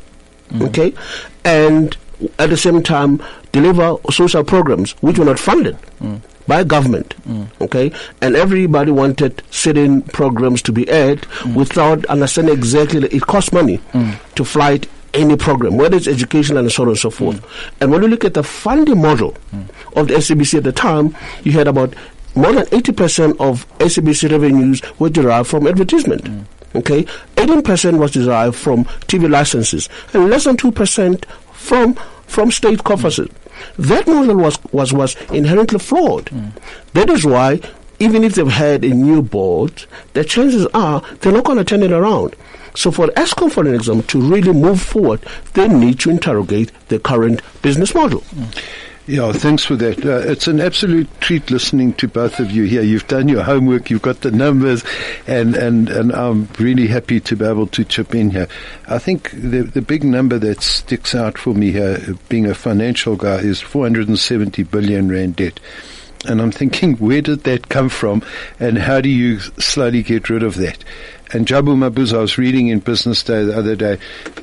[0.62, 0.94] okay,
[1.46, 1.96] and
[2.38, 5.78] at the same time deliver social programs which were not funded
[6.48, 7.14] by government.
[7.62, 13.52] Okay, and everybody wanted certain programs to be aired without understanding exactly that it costs
[13.54, 13.80] money
[14.36, 17.44] to flight any program, whether it's education and so on and so forth.
[17.82, 19.36] And when you look at the funding model
[19.96, 21.96] of the SABC at the time, you had about
[22.36, 26.48] more than 80% of SABC revenues were derived from advertisement.
[26.76, 27.04] Okay,
[27.36, 31.98] 18% was derived from TV licenses, and less than 2% from
[32.30, 33.20] from state coffers.
[33.78, 36.30] That model was, was, was inherently flawed.
[36.30, 36.50] Hmm.
[36.94, 37.60] That is why,
[38.00, 41.84] even if they've had a new board, the chances are they're not going to turn
[41.84, 42.36] it around.
[42.76, 45.22] So for Eskom, for an example, to really move forward,
[45.54, 48.22] they need to interrogate the current business model.
[48.22, 48.44] Hmm.
[49.10, 50.06] Yeah, thanks for that.
[50.06, 52.84] Uh, it's an absolute treat listening to both of you here.
[52.84, 54.84] You've done your homework, you've got the numbers,
[55.26, 58.48] and, and, and I'm really happy to be able to chip in here.
[58.88, 61.98] I think the, the big number that sticks out for me here,
[62.30, 65.60] being a financial guy, is 470 billion rand debt.
[66.28, 68.22] And I'm thinking, where did that come from,
[68.60, 70.84] and how do you slowly get rid of that?
[71.32, 74.00] And Jabu Mabuza, I was reading in Business Day the other day,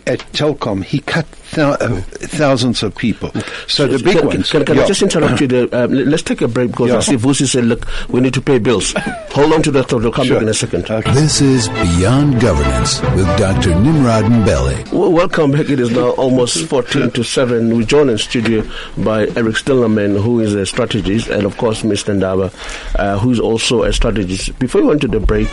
[0.07, 3.33] at Telkom, he cut thou- uh, thousands of people.
[3.67, 4.51] So the big can, ones.
[4.53, 4.83] Can, can yeah.
[4.85, 5.67] I just interrupt you there?
[5.77, 6.97] Um, let's take a break because Yeah.
[6.99, 8.95] I see Vusi said, look, we need to pay bills.
[9.33, 10.03] Hold on to that thought.
[10.03, 10.37] We'll come Sure.
[10.37, 10.89] back in a second.
[10.89, 11.13] Okay.
[11.13, 13.75] This is Beyond Governance with Dr.
[13.81, 14.93] Nimrod Mbele.
[14.93, 15.69] Well, welcome back.
[15.69, 17.77] It is now almost 14 to 7.
[17.77, 18.63] We're joined in studio
[18.99, 22.17] by Eric Stillerman, who is a strategist, and of course, Mr.
[22.17, 22.53] Ndaba,
[22.99, 24.57] uh, who's also a strategist.
[24.61, 25.49] Before we went to the break,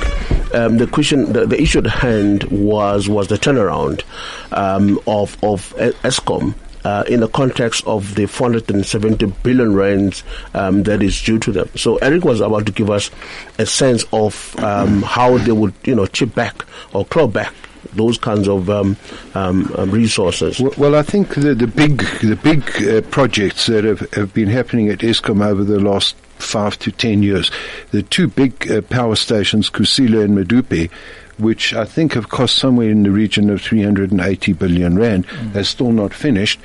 [0.53, 4.03] um, the question, the, the issue at hand was was the turnaround
[4.51, 6.55] um, of of Eskom.
[6.85, 10.21] Uh, in the context of the 470 billion rands
[10.53, 11.69] um, that is due to them.
[11.77, 13.09] So Eric was about to give us
[13.57, 17.53] a sense of um, how they would, you know, chip back or claw back
[17.93, 18.97] those kinds of um,
[19.33, 20.59] um, um, resources.
[20.59, 24.49] Well, well, I think the, the big the big uh, projects that have, have been
[24.49, 27.51] happening at Eskom over the last five to ten years,
[27.91, 30.89] the two big uh, power stations, Kusile and Medupi,
[31.37, 35.91] which I think have cost somewhere in the region of 380 billion rand, are still
[35.91, 36.59] not finished,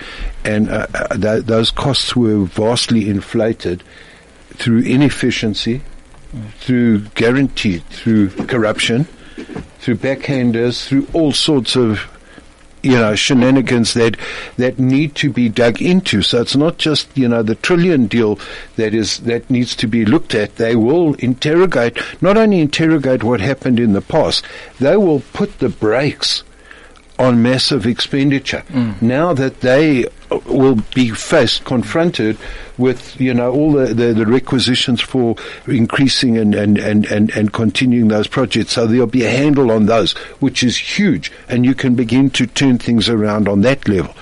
[0.45, 3.83] and uh, uh, th- those costs were vastly inflated
[4.55, 5.81] through inefficiency,
[6.59, 9.05] through guaranteed, through corruption,
[9.79, 12.07] through backhanders, through all sorts of
[12.89, 14.17] you know shenanigans that
[14.57, 16.23] that need to be dug into.
[16.23, 18.39] So it's not just you know the Trillian deal
[18.77, 20.57] that is that needs to be looked at.
[20.57, 24.45] They will interrogate not only interrogate what happened in the past,
[24.81, 26.43] they will put the brakes
[27.19, 28.63] on massive expenditure.
[28.71, 29.03] Mm.
[29.03, 30.07] Now that they
[30.47, 32.39] will be faced, confronted
[32.77, 35.37] with, you know, all the, the, the requisitions for
[35.67, 38.73] increasing and, and, and, and, and continuing those projects.
[38.73, 41.33] So there'll be a handle on those, which is huge.
[41.49, 44.13] And you can begin to turn things around on that level.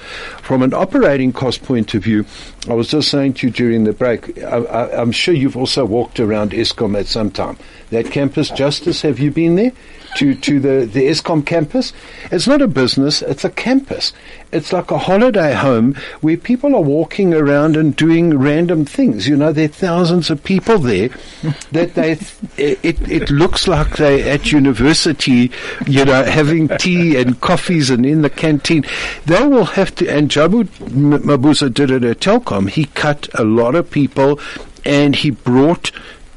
[0.43, 2.25] From an operating cost point of view,
[2.69, 6.21] I was just saying to you during the break, I, I'm sure you've also walked
[6.21, 7.59] around Eskom at some time.
[7.91, 9.73] That campus justice, have you been there?
[10.17, 11.93] to, to the, the Eskom campus.
[12.31, 14.13] It's not a business, it's a campus.
[14.53, 19.27] It's like a holiday home where people are walking around and doing random things.
[19.27, 21.09] You know, there are thousands of people there
[21.73, 22.13] that they,
[22.57, 25.51] it, it looks like they're at university,
[25.87, 28.85] you know, having tea and coffees and in the canteen.
[29.27, 32.71] They will have to, and Jabu Mabuza did it at Telkom.
[32.71, 34.41] He cut a lot of people
[34.85, 35.91] and he brought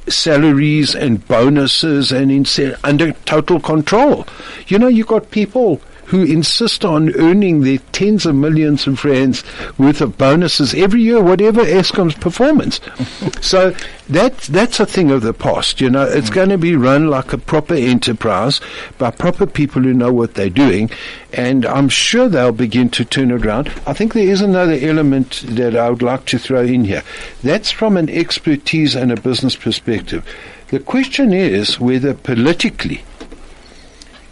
[0.07, 4.25] salaries and bonuses and ince- under total control.
[4.67, 9.43] You know, you got people who insist on earning their tens of millions of rands
[9.77, 12.79] worth of bonuses every year, whatever Eskom's performance.
[13.41, 13.75] so
[14.09, 15.79] that that's a thing of the past.
[15.79, 16.33] You know, it's mm.
[16.33, 18.59] going to be run like a proper enterprise
[18.97, 20.89] by proper people who know what they're doing,
[21.31, 23.67] and I'm sure they'll begin to turn it around.
[23.85, 27.03] I think there is another element that I would like to throw in here.
[27.43, 30.25] That's from an expertise and a business perspective.
[30.69, 33.03] The question is whether politically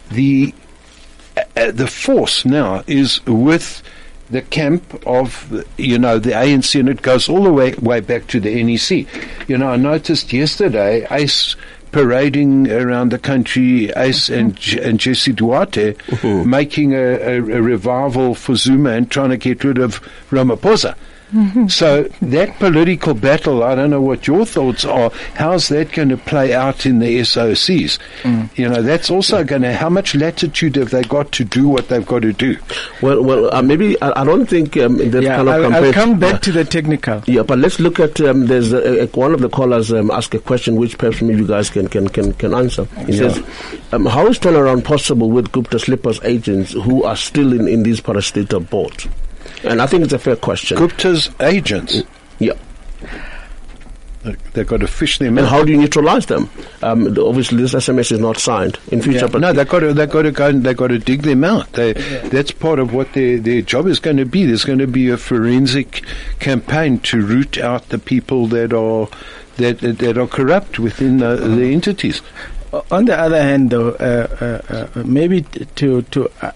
[0.10, 0.56] the
[1.56, 3.82] uh, the force now is with
[4.30, 8.28] the camp of you know the ANC, and it goes all the way way back
[8.28, 9.08] to the NEC.
[9.50, 11.56] You know, I noticed yesterday ACE
[11.92, 15.96] parading around the country, ACE and, J- and Jesse Duarte
[16.44, 20.96] making a, a, a revival for Zuma and trying to get rid of Ramaphosa.
[21.68, 25.12] So that political battle, I don't know what your thoughts are.
[25.36, 28.00] How's that going to play out in the SOCs?
[28.58, 29.74] You know, that's also going to.
[29.74, 32.58] How much latitude have they got to do what they've got to do?
[33.02, 35.94] Well, well, uh, maybe I, I don't think um, that Yeah, kind of I'll, I'll
[35.94, 36.38] come back Yeah.
[36.40, 37.22] to the technical.
[37.26, 40.34] Yeah, but let's look at um, there's a, a, one of the callers um, asked
[40.34, 42.86] a question which perhaps maybe you guys can can can, can answer.
[43.06, 43.38] He says,
[43.92, 48.00] um, "How is turnaround possible with Gupta Slippers agents who are still in in these
[48.00, 49.08] parastatal boards?"
[49.64, 50.78] And I think it's a fair question.
[50.78, 52.04] Gupta's agents,
[52.40, 52.54] Yeah.
[54.54, 55.52] they've got to fish them And out.
[55.52, 56.50] how do you neutralize them?
[56.84, 59.20] Um, obviously, this SMS is not signed in future.
[59.20, 61.22] Yeah, but no, they've got to they've got to go and they've got to dig
[61.22, 61.72] them out.
[61.74, 64.46] They, That's part of what their their job is going to be.
[64.46, 66.04] There's going to be a forensic
[66.40, 69.08] campaign to root out the people that are
[69.58, 72.22] that that, that are corrupt within the, the entities.
[72.92, 76.52] On the other hand, though, uh, uh, uh, maybe t- to to uh,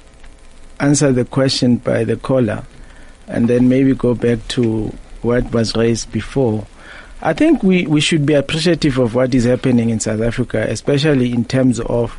[0.82, 2.64] answer the question by the caller,
[3.32, 6.66] and then maybe go back to what was raised before.
[7.22, 11.32] I think we, we should be appreciative of what is happening in South Africa, especially
[11.32, 12.18] in terms of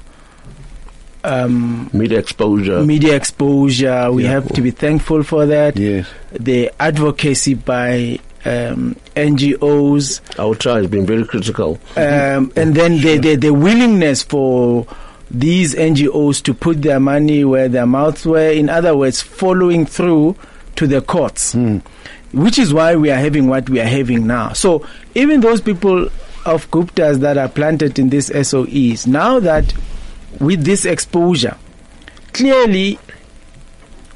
[1.25, 2.83] um, media exposure.
[2.83, 4.11] media exposure.
[4.13, 4.31] We Yeah.
[4.31, 5.77] have to be thankful for that.
[5.77, 6.07] Yes.
[6.33, 11.79] The advocacy by um, NGOs, Our has been very critical.
[11.97, 14.85] um, and then the, the the willingness for
[15.31, 18.51] these NGOs to put their money where their mouths were.
[18.51, 20.35] In other words, following through
[20.83, 21.55] to the courts,
[22.33, 24.53] which is why we are having what we are having now.
[24.53, 26.09] So even those people
[26.45, 29.73] of Guptas that are planted in these SOEs, now that
[30.41, 31.57] with this exposure,
[32.33, 32.99] clearly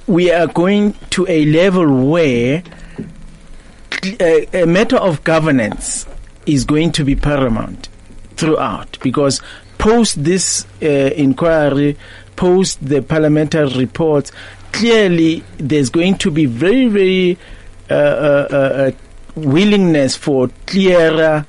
[0.08, 2.64] we are going to a level where
[4.20, 6.04] a, a matter of governance
[6.46, 7.88] is going to be paramount
[8.36, 9.40] throughout because
[9.78, 11.96] post this uh, inquiry,
[12.34, 14.32] post the parliamentary reports,
[14.76, 17.38] clearly there's going to be very, very
[17.88, 18.90] uh, uh, uh, uh,
[19.34, 21.46] willingness for clearer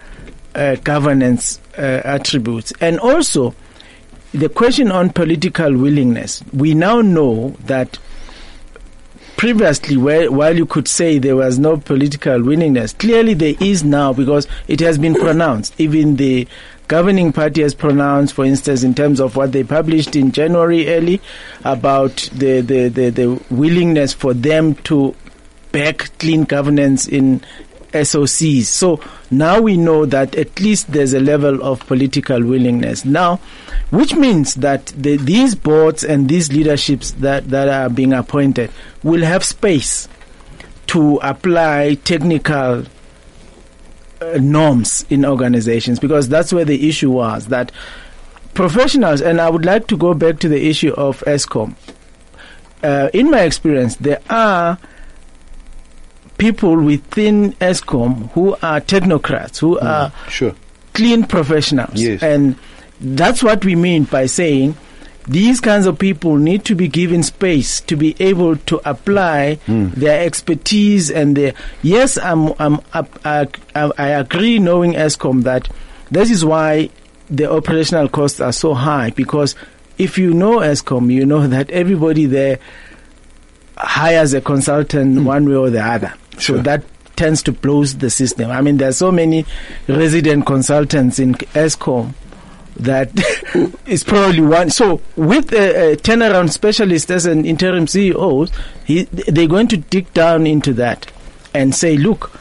[0.55, 2.71] uh, governance attributes.
[2.80, 3.53] And also,
[4.32, 6.41] the question on political willingness.
[6.53, 7.99] We now know that
[9.36, 14.13] previously, where, while you could say there was no political willingness, clearly there is now
[14.13, 15.80] because it has been pronounced.
[15.80, 16.47] Even the
[16.88, 21.22] governing party has pronounced, for instance, in terms of what they published in January early
[21.64, 25.16] about the, the, the, the willingness for them to
[25.72, 27.42] back clean governance in
[27.92, 28.66] SOCs.
[28.66, 33.06] So now we know that at least there's a level of political willingness.
[33.06, 33.38] Now,
[33.90, 38.72] which means that the, these boards and these leaderships that, that are being appointed
[39.04, 40.08] will have space
[40.88, 42.86] to apply technical
[44.22, 47.72] uh, norms in organizations because that's where the issue was that
[48.53, 51.76] professionals, and I would like to go back to the issue of Eskom.
[52.84, 54.78] Uh, in my experience, there are
[56.38, 60.53] people within Eskom who are technocrats, who are Sure.
[60.93, 61.99] clean professionals.
[62.01, 62.22] Yes.
[62.22, 62.55] And
[63.01, 64.76] that's what we mean by saying
[65.28, 69.89] these kinds of people need to be given space to be able to apply hmm.
[69.89, 71.53] their expertise and their.
[71.82, 75.67] Yes, I'm, I'm, I, I, I agree knowing Eskom that
[76.09, 76.89] this is why
[77.30, 79.55] the operational costs are so high because
[79.97, 82.59] if you know Eskom, you know that everybody there
[83.75, 85.25] hires a consultant hmm.
[85.25, 86.13] one way or the other.
[86.38, 86.57] Sure.
[86.57, 86.84] So that
[87.17, 88.49] tends to close the system.
[88.49, 89.45] I mean, there are so many
[89.88, 92.13] resident consultants in Eskom
[92.80, 93.11] that
[93.86, 94.69] is probably one.
[94.69, 98.51] So with a, a turnaround specialist as an interim CEO,
[98.86, 101.11] he, they're going to dig down into that
[101.53, 102.39] and say, look,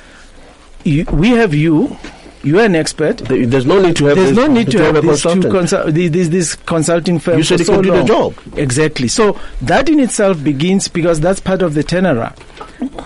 [0.85, 1.97] you, we have you.
[2.43, 3.19] You are an expert.
[3.19, 5.91] There's no need to have There's this, no need to, have, a these two consul-
[5.91, 7.39] these, these, consulting firms.
[7.39, 8.37] You said so do the job.
[8.55, 9.09] Exactly.
[9.09, 12.39] So that in itself begins because that's part of the turnaround.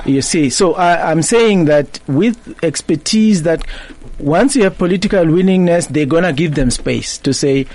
[0.04, 3.64] You see, so I, I'm saying that with expertise, that
[4.22, 7.66] once you have political willingness, they're gonna give them space to say,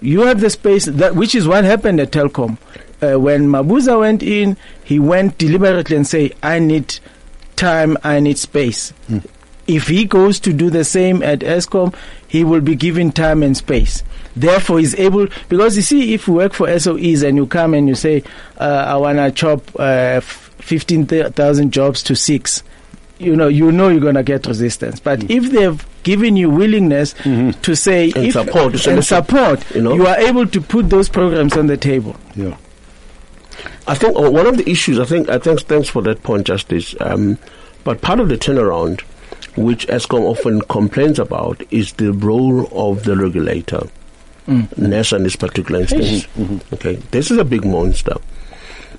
[0.00, 0.86] you have the space.
[0.86, 2.56] That which is what happened at Telkom.
[3.02, 6.98] Uh, when Mabuza went in, he went deliberately and say, I need
[7.56, 8.92] time, I need space.
[9.66, 11.94] If he goes to do the same at Eskom,
[12.26, 14.02] he will be given time and space.
[14.34, 17.88] Therefore, he's able because you see, if you work for SOEs and you come and
[17.88, 18.22] you say,
[18.58, 22.62] uh, "I wanna chop uh, fifteen thousand jobs to six,
[23.20, 24.98] you know, you know you're gonna get resistance.
[25.00, 29.94] But if they've given you willingness to say And if, support, and support, you know.
[29.94, 32.16] you are able to put those programs on the table.
[32.34, 32.56] Yeah.
[33.86, 36.46] I think uh, one of the issues, I think, I think, thanks for that point,
[36.46, 36.94] Justice.
[37.00, 37.38] Um,
[37.84, 39.00] but part of the turnaround,
[39.56, 43.82] which Eskom often complains about, is the role of the regulator,
[44.48, 46.26] NERSA in this particular instance.
[46.72, 48.14] Okay, this is a big monster.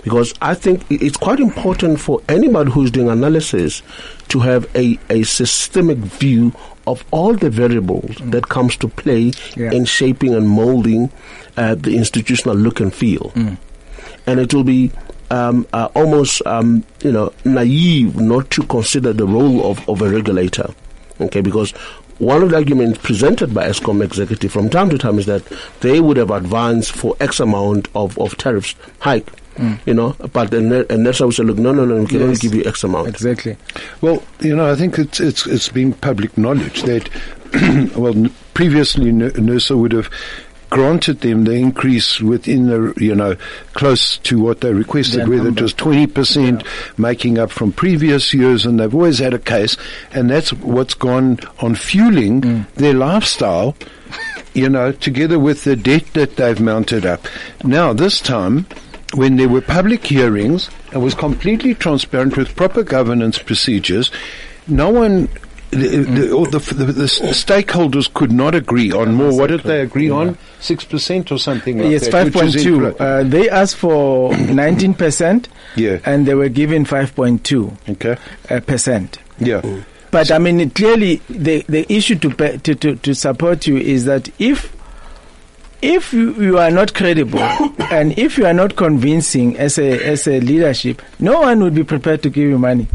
[0.03, 3.83] Because I think it's quite important for anybody who's doing analysis
[4.29, 6.53] to have a, a systemic view
[6.87, 9.71] of all the variables that comes to play Yeah.
[9.71, 11.11] in shaping and molding
[11.57, 13.31] uh, the institutional look and feel
[14.27, 14.91] and it will be
[15.29, 20.09] um, uh, almost um, you know naive not to consider the role of, of a
[20.09, 20.73] regulator.
[21.19, 21.71] Okay, because
[22.19, 25.43] one of the arguments presented by Eskom executive from time to time is that
[25.81, 29.31] they would have advanced for X amount of, of tariffs hike.
[29.85, 32.21] You know, but then Ne- and NERSA would say, look, no, no, no, we can
[32.21, 33.07] only give you X amount.
[33.09, 33.57] Exactly.
[34.01, 37.09] Well, you know, I think it's it's it's been public knowledge that
[37.95, 40.09] well, n- previously N- NERSA would have
[40.69, 43.35] granted them the increase within the you know
[43.73, 46.63] close to what they requested, Their whether it was twenty percent
[46.97, 49.75] making up from previous years, and they've always had a case,
[50.13, 52.73] and that's what's gone on fueling Mm.
[52.75, 53.75] their lifestyle.
[54.53, 57.25] You know, together with the debt that they've mounted up.
[57.63, 58.65] Now, this time,
[59.13, 64.11] when there were public hearings and was completely transparent with proper governance procedures,
[64.67, 65.29] no one
[65.71, 69.35] the, the, or the, the, stakeholders could not agree on more.
[69.37, 70.37] What did they agree on?
[70.59, 72.11] Six percent or something like yes, that.
[72.11, 72.87] five which point two.
[72.87, 75.47] Uh, they asked for nineteen percent,
[75.77, 75.99] Yeah.
[76.05, 78.17] and they were given five point two okay.
[78.49, 79.19] uh, percent.
[79.39, 79.61] Yeah.
[80.11, 84.29] But I mean, clearly, the the issue to, to to to support you is that
[84.39, 84.75] if
[85.81, 87.39] if you, you are not credible
[87.91, 91.83] and if you are not convincing as a as a leadership, no one would be
[91.83, 92.87] prepared to give you money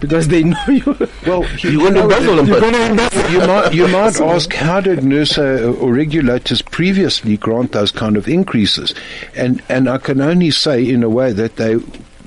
[0.00, 1.08] because they know you.
[1.26, 3.30] Well, You're going to embezzle them, You're going to embezzle.
[3.30, 8.28] you might you might ask how did NERSA or regulators previously grant those kind of
[8.28, 8.94] increases,
[9.36, 11.76] and and I can only say in a way that they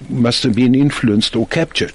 [0.09, 1.91] must have been influenced or captured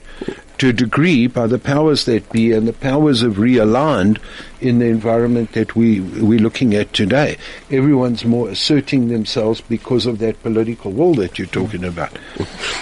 [0.58, 4.18] to a degree by the powers that be, and the powers have realigned
[4.60, 7.36] in the environment that we we're looking at today.
[7.70, 12.16] Everyone's more asserting themselves because of that political will that you're talking about.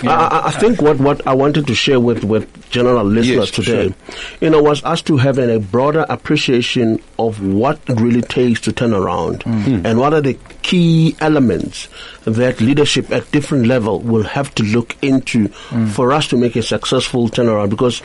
[0.03, 3.65] I, I- I think what, what I wanted to share with, with general listeners Yes,
[3.67, 3.95] today,
[4.41, 8.73] you know, was us to having a broader appreciation of what it really takes to
[8.73, 11.89] turn around and what are the key elements
[12.25, 15.49] that leadership at different level will have to look into
[15.95, 18.03] for us to make a successful turnaround because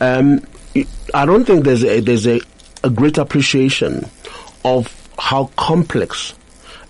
[0.00, 0.40] um,
[1.14, 2.40] I don't think there's a, there's a,
[2.84, 4.04] a great appreciation
[4.64, 6.34] of how complex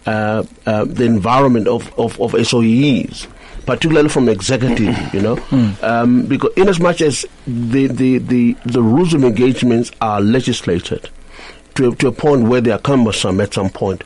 [0.07, 3.27] uh, uh, the environment of, of, of SOEs,
[3.67, 5.39] particularly from executive, you know,
[5.83, 11.09] um, because in as much as the, the, the, the rules of engagements are legislated
[11.75, 14.03] to, to a point where they are cumbersome at some point,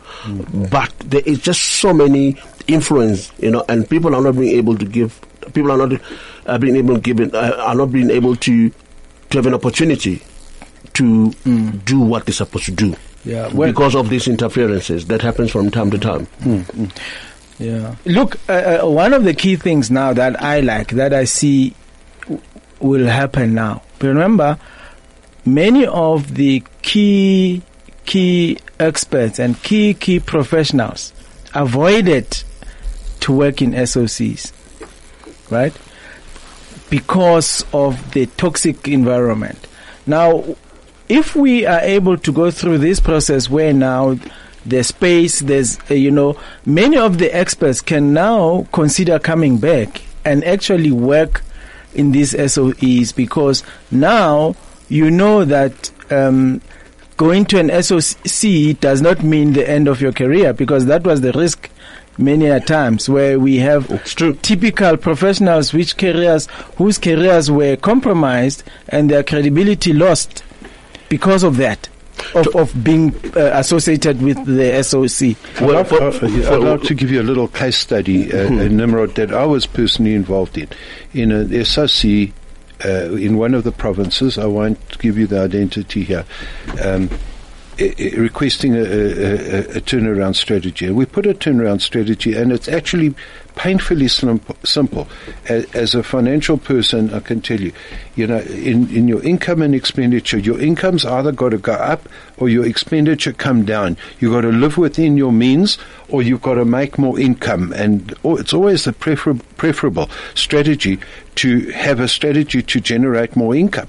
[0.71, 2.37] but there is just so many
[2.69, 5.19] influence, you know, and people are not being able to give,
[5.55, 6.01] people are not
[6.47, 8.71] uh, being able to give uh, are not being able to,
[9.31, 10.23] to have an opportunity
[10.97, 11.31] to
[11.85, 12.95] do what they're supposed to do.
[13.25, 16.27] Yeah, well- because of these interferences that happens from time to time.
[17.59, 17.97] Yeah.
[18.05, 21.75] Look, uh, uh, one of the key things now that I like, that I see
[22.23, 22.41] w-
[22.81, 23.83] will happen now.
[24.03, 24.59] Remember,
[25.47, 27.63] many of the key
[28.05, 31.13] key experts and key key professionals
[31.55, 32.27] avoided
[33.21, 34.53] to work in SOCs,
[35.51, 35.73] right?
[36.91, 39.67] Because of the toxic environment.
[40.07, 40.45] Now,
[41.09, 44.19] if we are able to go through this process where now
[44.65, 50.03] the space, there's, uh, you know, many of the experts can now consider coming back
[50.25, 51.43] and actually work
[51.95, 54.55] in these SOEs because now
[54.89, 56.61] you know that um,
[57.17, 61.21] going to an SOC does not mean the end of your career because that was
[61.21, 61.71] the risk
[62.19, 63.87] many a times where we have
[64.43, 66.47] typical professionals which careers
[66.77, 70.43] whose careers were compromised and their credibility lost
[71.09, 71.89] because of that
[72.35, 75.37] of, of being uh, associated with the SOC.
[75.61, 78.47] Well, I'd, for- love- for- I'd love to give you a little case study, uh,
[78.47, 80.69] uh, Nimrod, that I was personally involved in.
[81.13, 82.31] In an SOC
[82.85, 86.25] uh, in one of the provinces, I won't give you the identity here,
[86.83, 87.11] um,
[87.79, 90.87] i- i- requesting a, a, a, a turnaround strategy.
[90.87, 93.15] And we put a turnaround strategy, and it's actually
[93.57, 95.09] painfully simple.
[95.49, 97.73] as a financial person, I can tell you,
[98.15, 102.09] you know, in, in your income and expenditure, your income's either got to go up
[102.37, 103.97] or your expenditure come down.
[104.21, 105.79] You've got to live within your means
[106.09, 107.73] or you've got to make more income.
[107.73, 111.01] And oh, it's always the prefer- preferable strategy
[111.37, 113.89] to have a strategy to generate more income.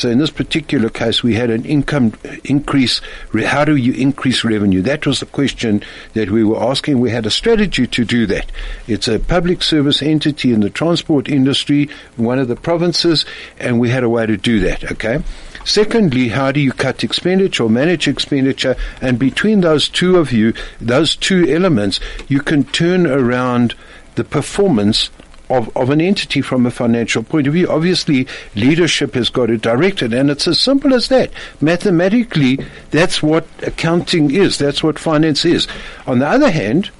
[0.00, 3.02] So in this particular case, we had an income increase.
[3.32, 4.80] Re- How do you increase revenue?
[4.80, 5.82] That was the question
[6.14, 7.00] that we were asking.
[7.00, 8.50] We had a strategy to do that.
[8.88, 13.26] It's a public service entity in the transport industry, one of the provinces,
[13.58, 14.90] and we had a way to do that.
[14.90, 15.22] Okay.
[15.66, 18.76] Secondly, how do you cut expenditure or manage expenditure?
[19.02, 23.74] And between those two of you, those two elements, you can turn around
[24.14, 25.10] the performance
[25.50, 27.68] of, of an entity from a financial point of view.
[27.68, 31.30] Obviously, leadership has got to direct it, and it's as simple as that.
[31.60, 32.58] Mathematically,
[32.90, 34.56] that's what accounting is.
[34.56, 35.66] That's what finance is.
[36.06, 36.90] On the other hand,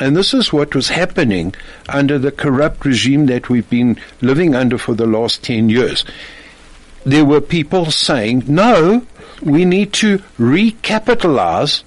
[0.00, 1.54] and this is what was happening
[1.88, 6.04] under the corrupt regime that we've been living under for the last 10 years.
[7.04, 9.04] There were people saying, no,
[9.42, 11.82] we need to recapitalize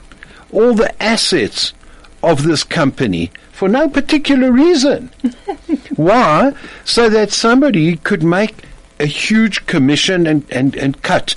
[0.51, 1.73] all the assets
[2.21, 5.11] of this company for no particular reason.
[5.95, 6.53] Why?
[6.85, 8.63] So that somebody could make
[8.99, 11.35] a huge commission and, and, and cut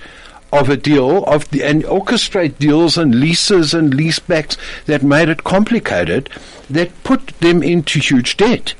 [0.52, 5.42] of a deal of the, and orchestrate deals and leases and leasebacks that made it
[5.42, 6.30] complicated
[6.70, 8.74] that put them into huge debt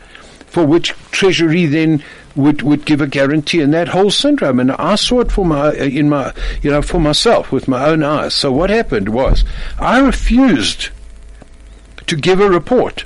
[0.47, 2.03] for which treasury then
[2.37, 3.61] would, would give a guarantee.
[3.61, 6.83] And that whole syndrome and I saw it for my uh, in my you know
[6.83, 8.35] for myself with my own eyes.
[8.35, 9.45] So what happened was
[9.79, 10.91] I refused
[12.07, 13.05] to give a report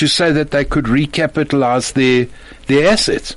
[0.00, 2.26] to say that they could recapitalize their
[2.68, 3.36] their assets.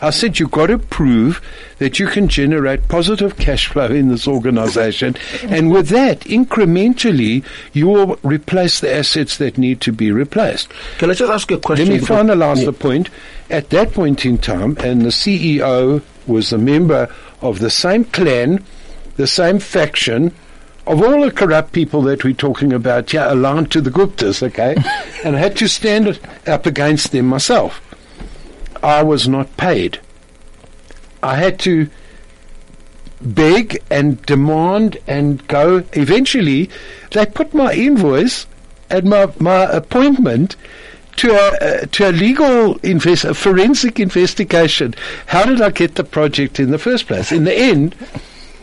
[0.00, 1.40] I said you've got to prove
[1.78, 7.86] that you can generate positive cash flow in this organization, and with that, incrementally, you
[7.86, 10.72] will replace the assets that need to be replaced.
[10.98, 11.88] Can I just ask you a question?
[11.88, 12.64] Let me finalize Yeah.
[12.64, 13.08] the point.
[13.48, 17.08] At that point in time, and the CEO was a member
[17.40, 18.64] of the same clan,
[19.16, 20.32] the same faction,
[20.86, 24.74] of all the corrupt people that we're talking about here, aligned to the Guptas, okay?
[25.24, 27.80] and I had to stand up against them myself.
[28.82, 30.00] I was not paid.
[31.22, 31.88] I had to
[33.20, 35.84] beg and demand and go.
[35.92, 36.68] Eventually,
[37.12, 38.46] they put my invoice
[38.90, 40.56] and my, my appointment
[41.16, 44.94] to a, uh, to a legal invest, a forensic investigation.
[45.26, 47.30] How did I get the project in the first place?
[47.30, 47.94] In the end,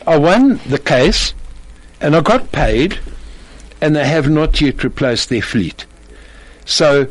[0.06, 1.34] I won the case
[2.02, 3.00] and I got paid,
[3.82, 5.86] and they have not yet replaced their fleet.
[6.66, 7.08] So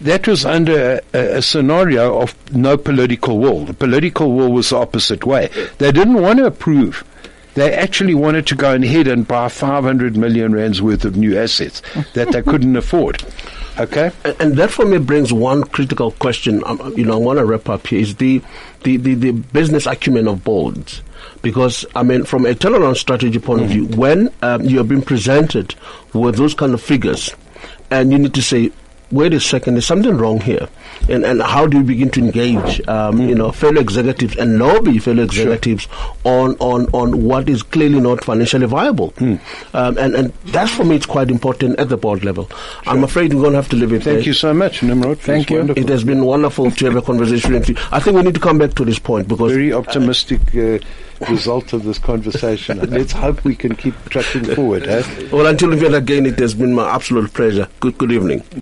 [0.00, 3.64] that was under a, a scenario of no political will.
[3.64, 5.50] The political will was the opposite way.
[5.78, 7.04] They didn't want to approve.
[7.56, 11.82] They actually wanted to go ahead and buy 500 million rands worth of new assets
[12.12, 13.24] that they couldn't afford.
[13.78, 14.10] Okay?
[14.38, 16.62] And- that for me brings one critical question.
[16.66, 18.42] Um, you know, I want to wrap up here is the,
[18.84, 21.02] the, the, the business acumen of boards.
[21.42, 25.74] Because, I mean, from a turnaround strategy point of view, when um, you're being presented
[26.12, 27.34] with those kind of figures,
[27.90, 28.70] and you need to say,
[29.10, 30.68] wait a second, there's something wrong here.
[31.08, 34.98] And, and how do you begin to engage, um, you know, fellow executives and lobby
[34.98, 35.86] fellow executives
[36.24, 39.12] on, on, on what is clearly not financially viable?
[39.74, 42.50] Um, and, and that's for me, it's quite important at the board level.
[42.86, 44.14] I'm afraid we're going to have to leave it there.
[44.14, 45.18] Thank you so much, Nimrod.
[45.18, 45.58] Thank you.
[45.58, 45.82] wonderful.
[45.82, 47.76] It has been wonderful to have a conversation with you.
[47.92, 50.78] I think we need to come back to this point because very optimistic uh,
[51.30, 52.78] result of this conversation.
[52.90, 54.86] Let's hope we can keep tracking forward.
[54.86, 55.02] Eh?
[55.32, 57.68] well, until we meet again, it has been my absolute pleasure.
[57.80, 58.42] Good, good evening.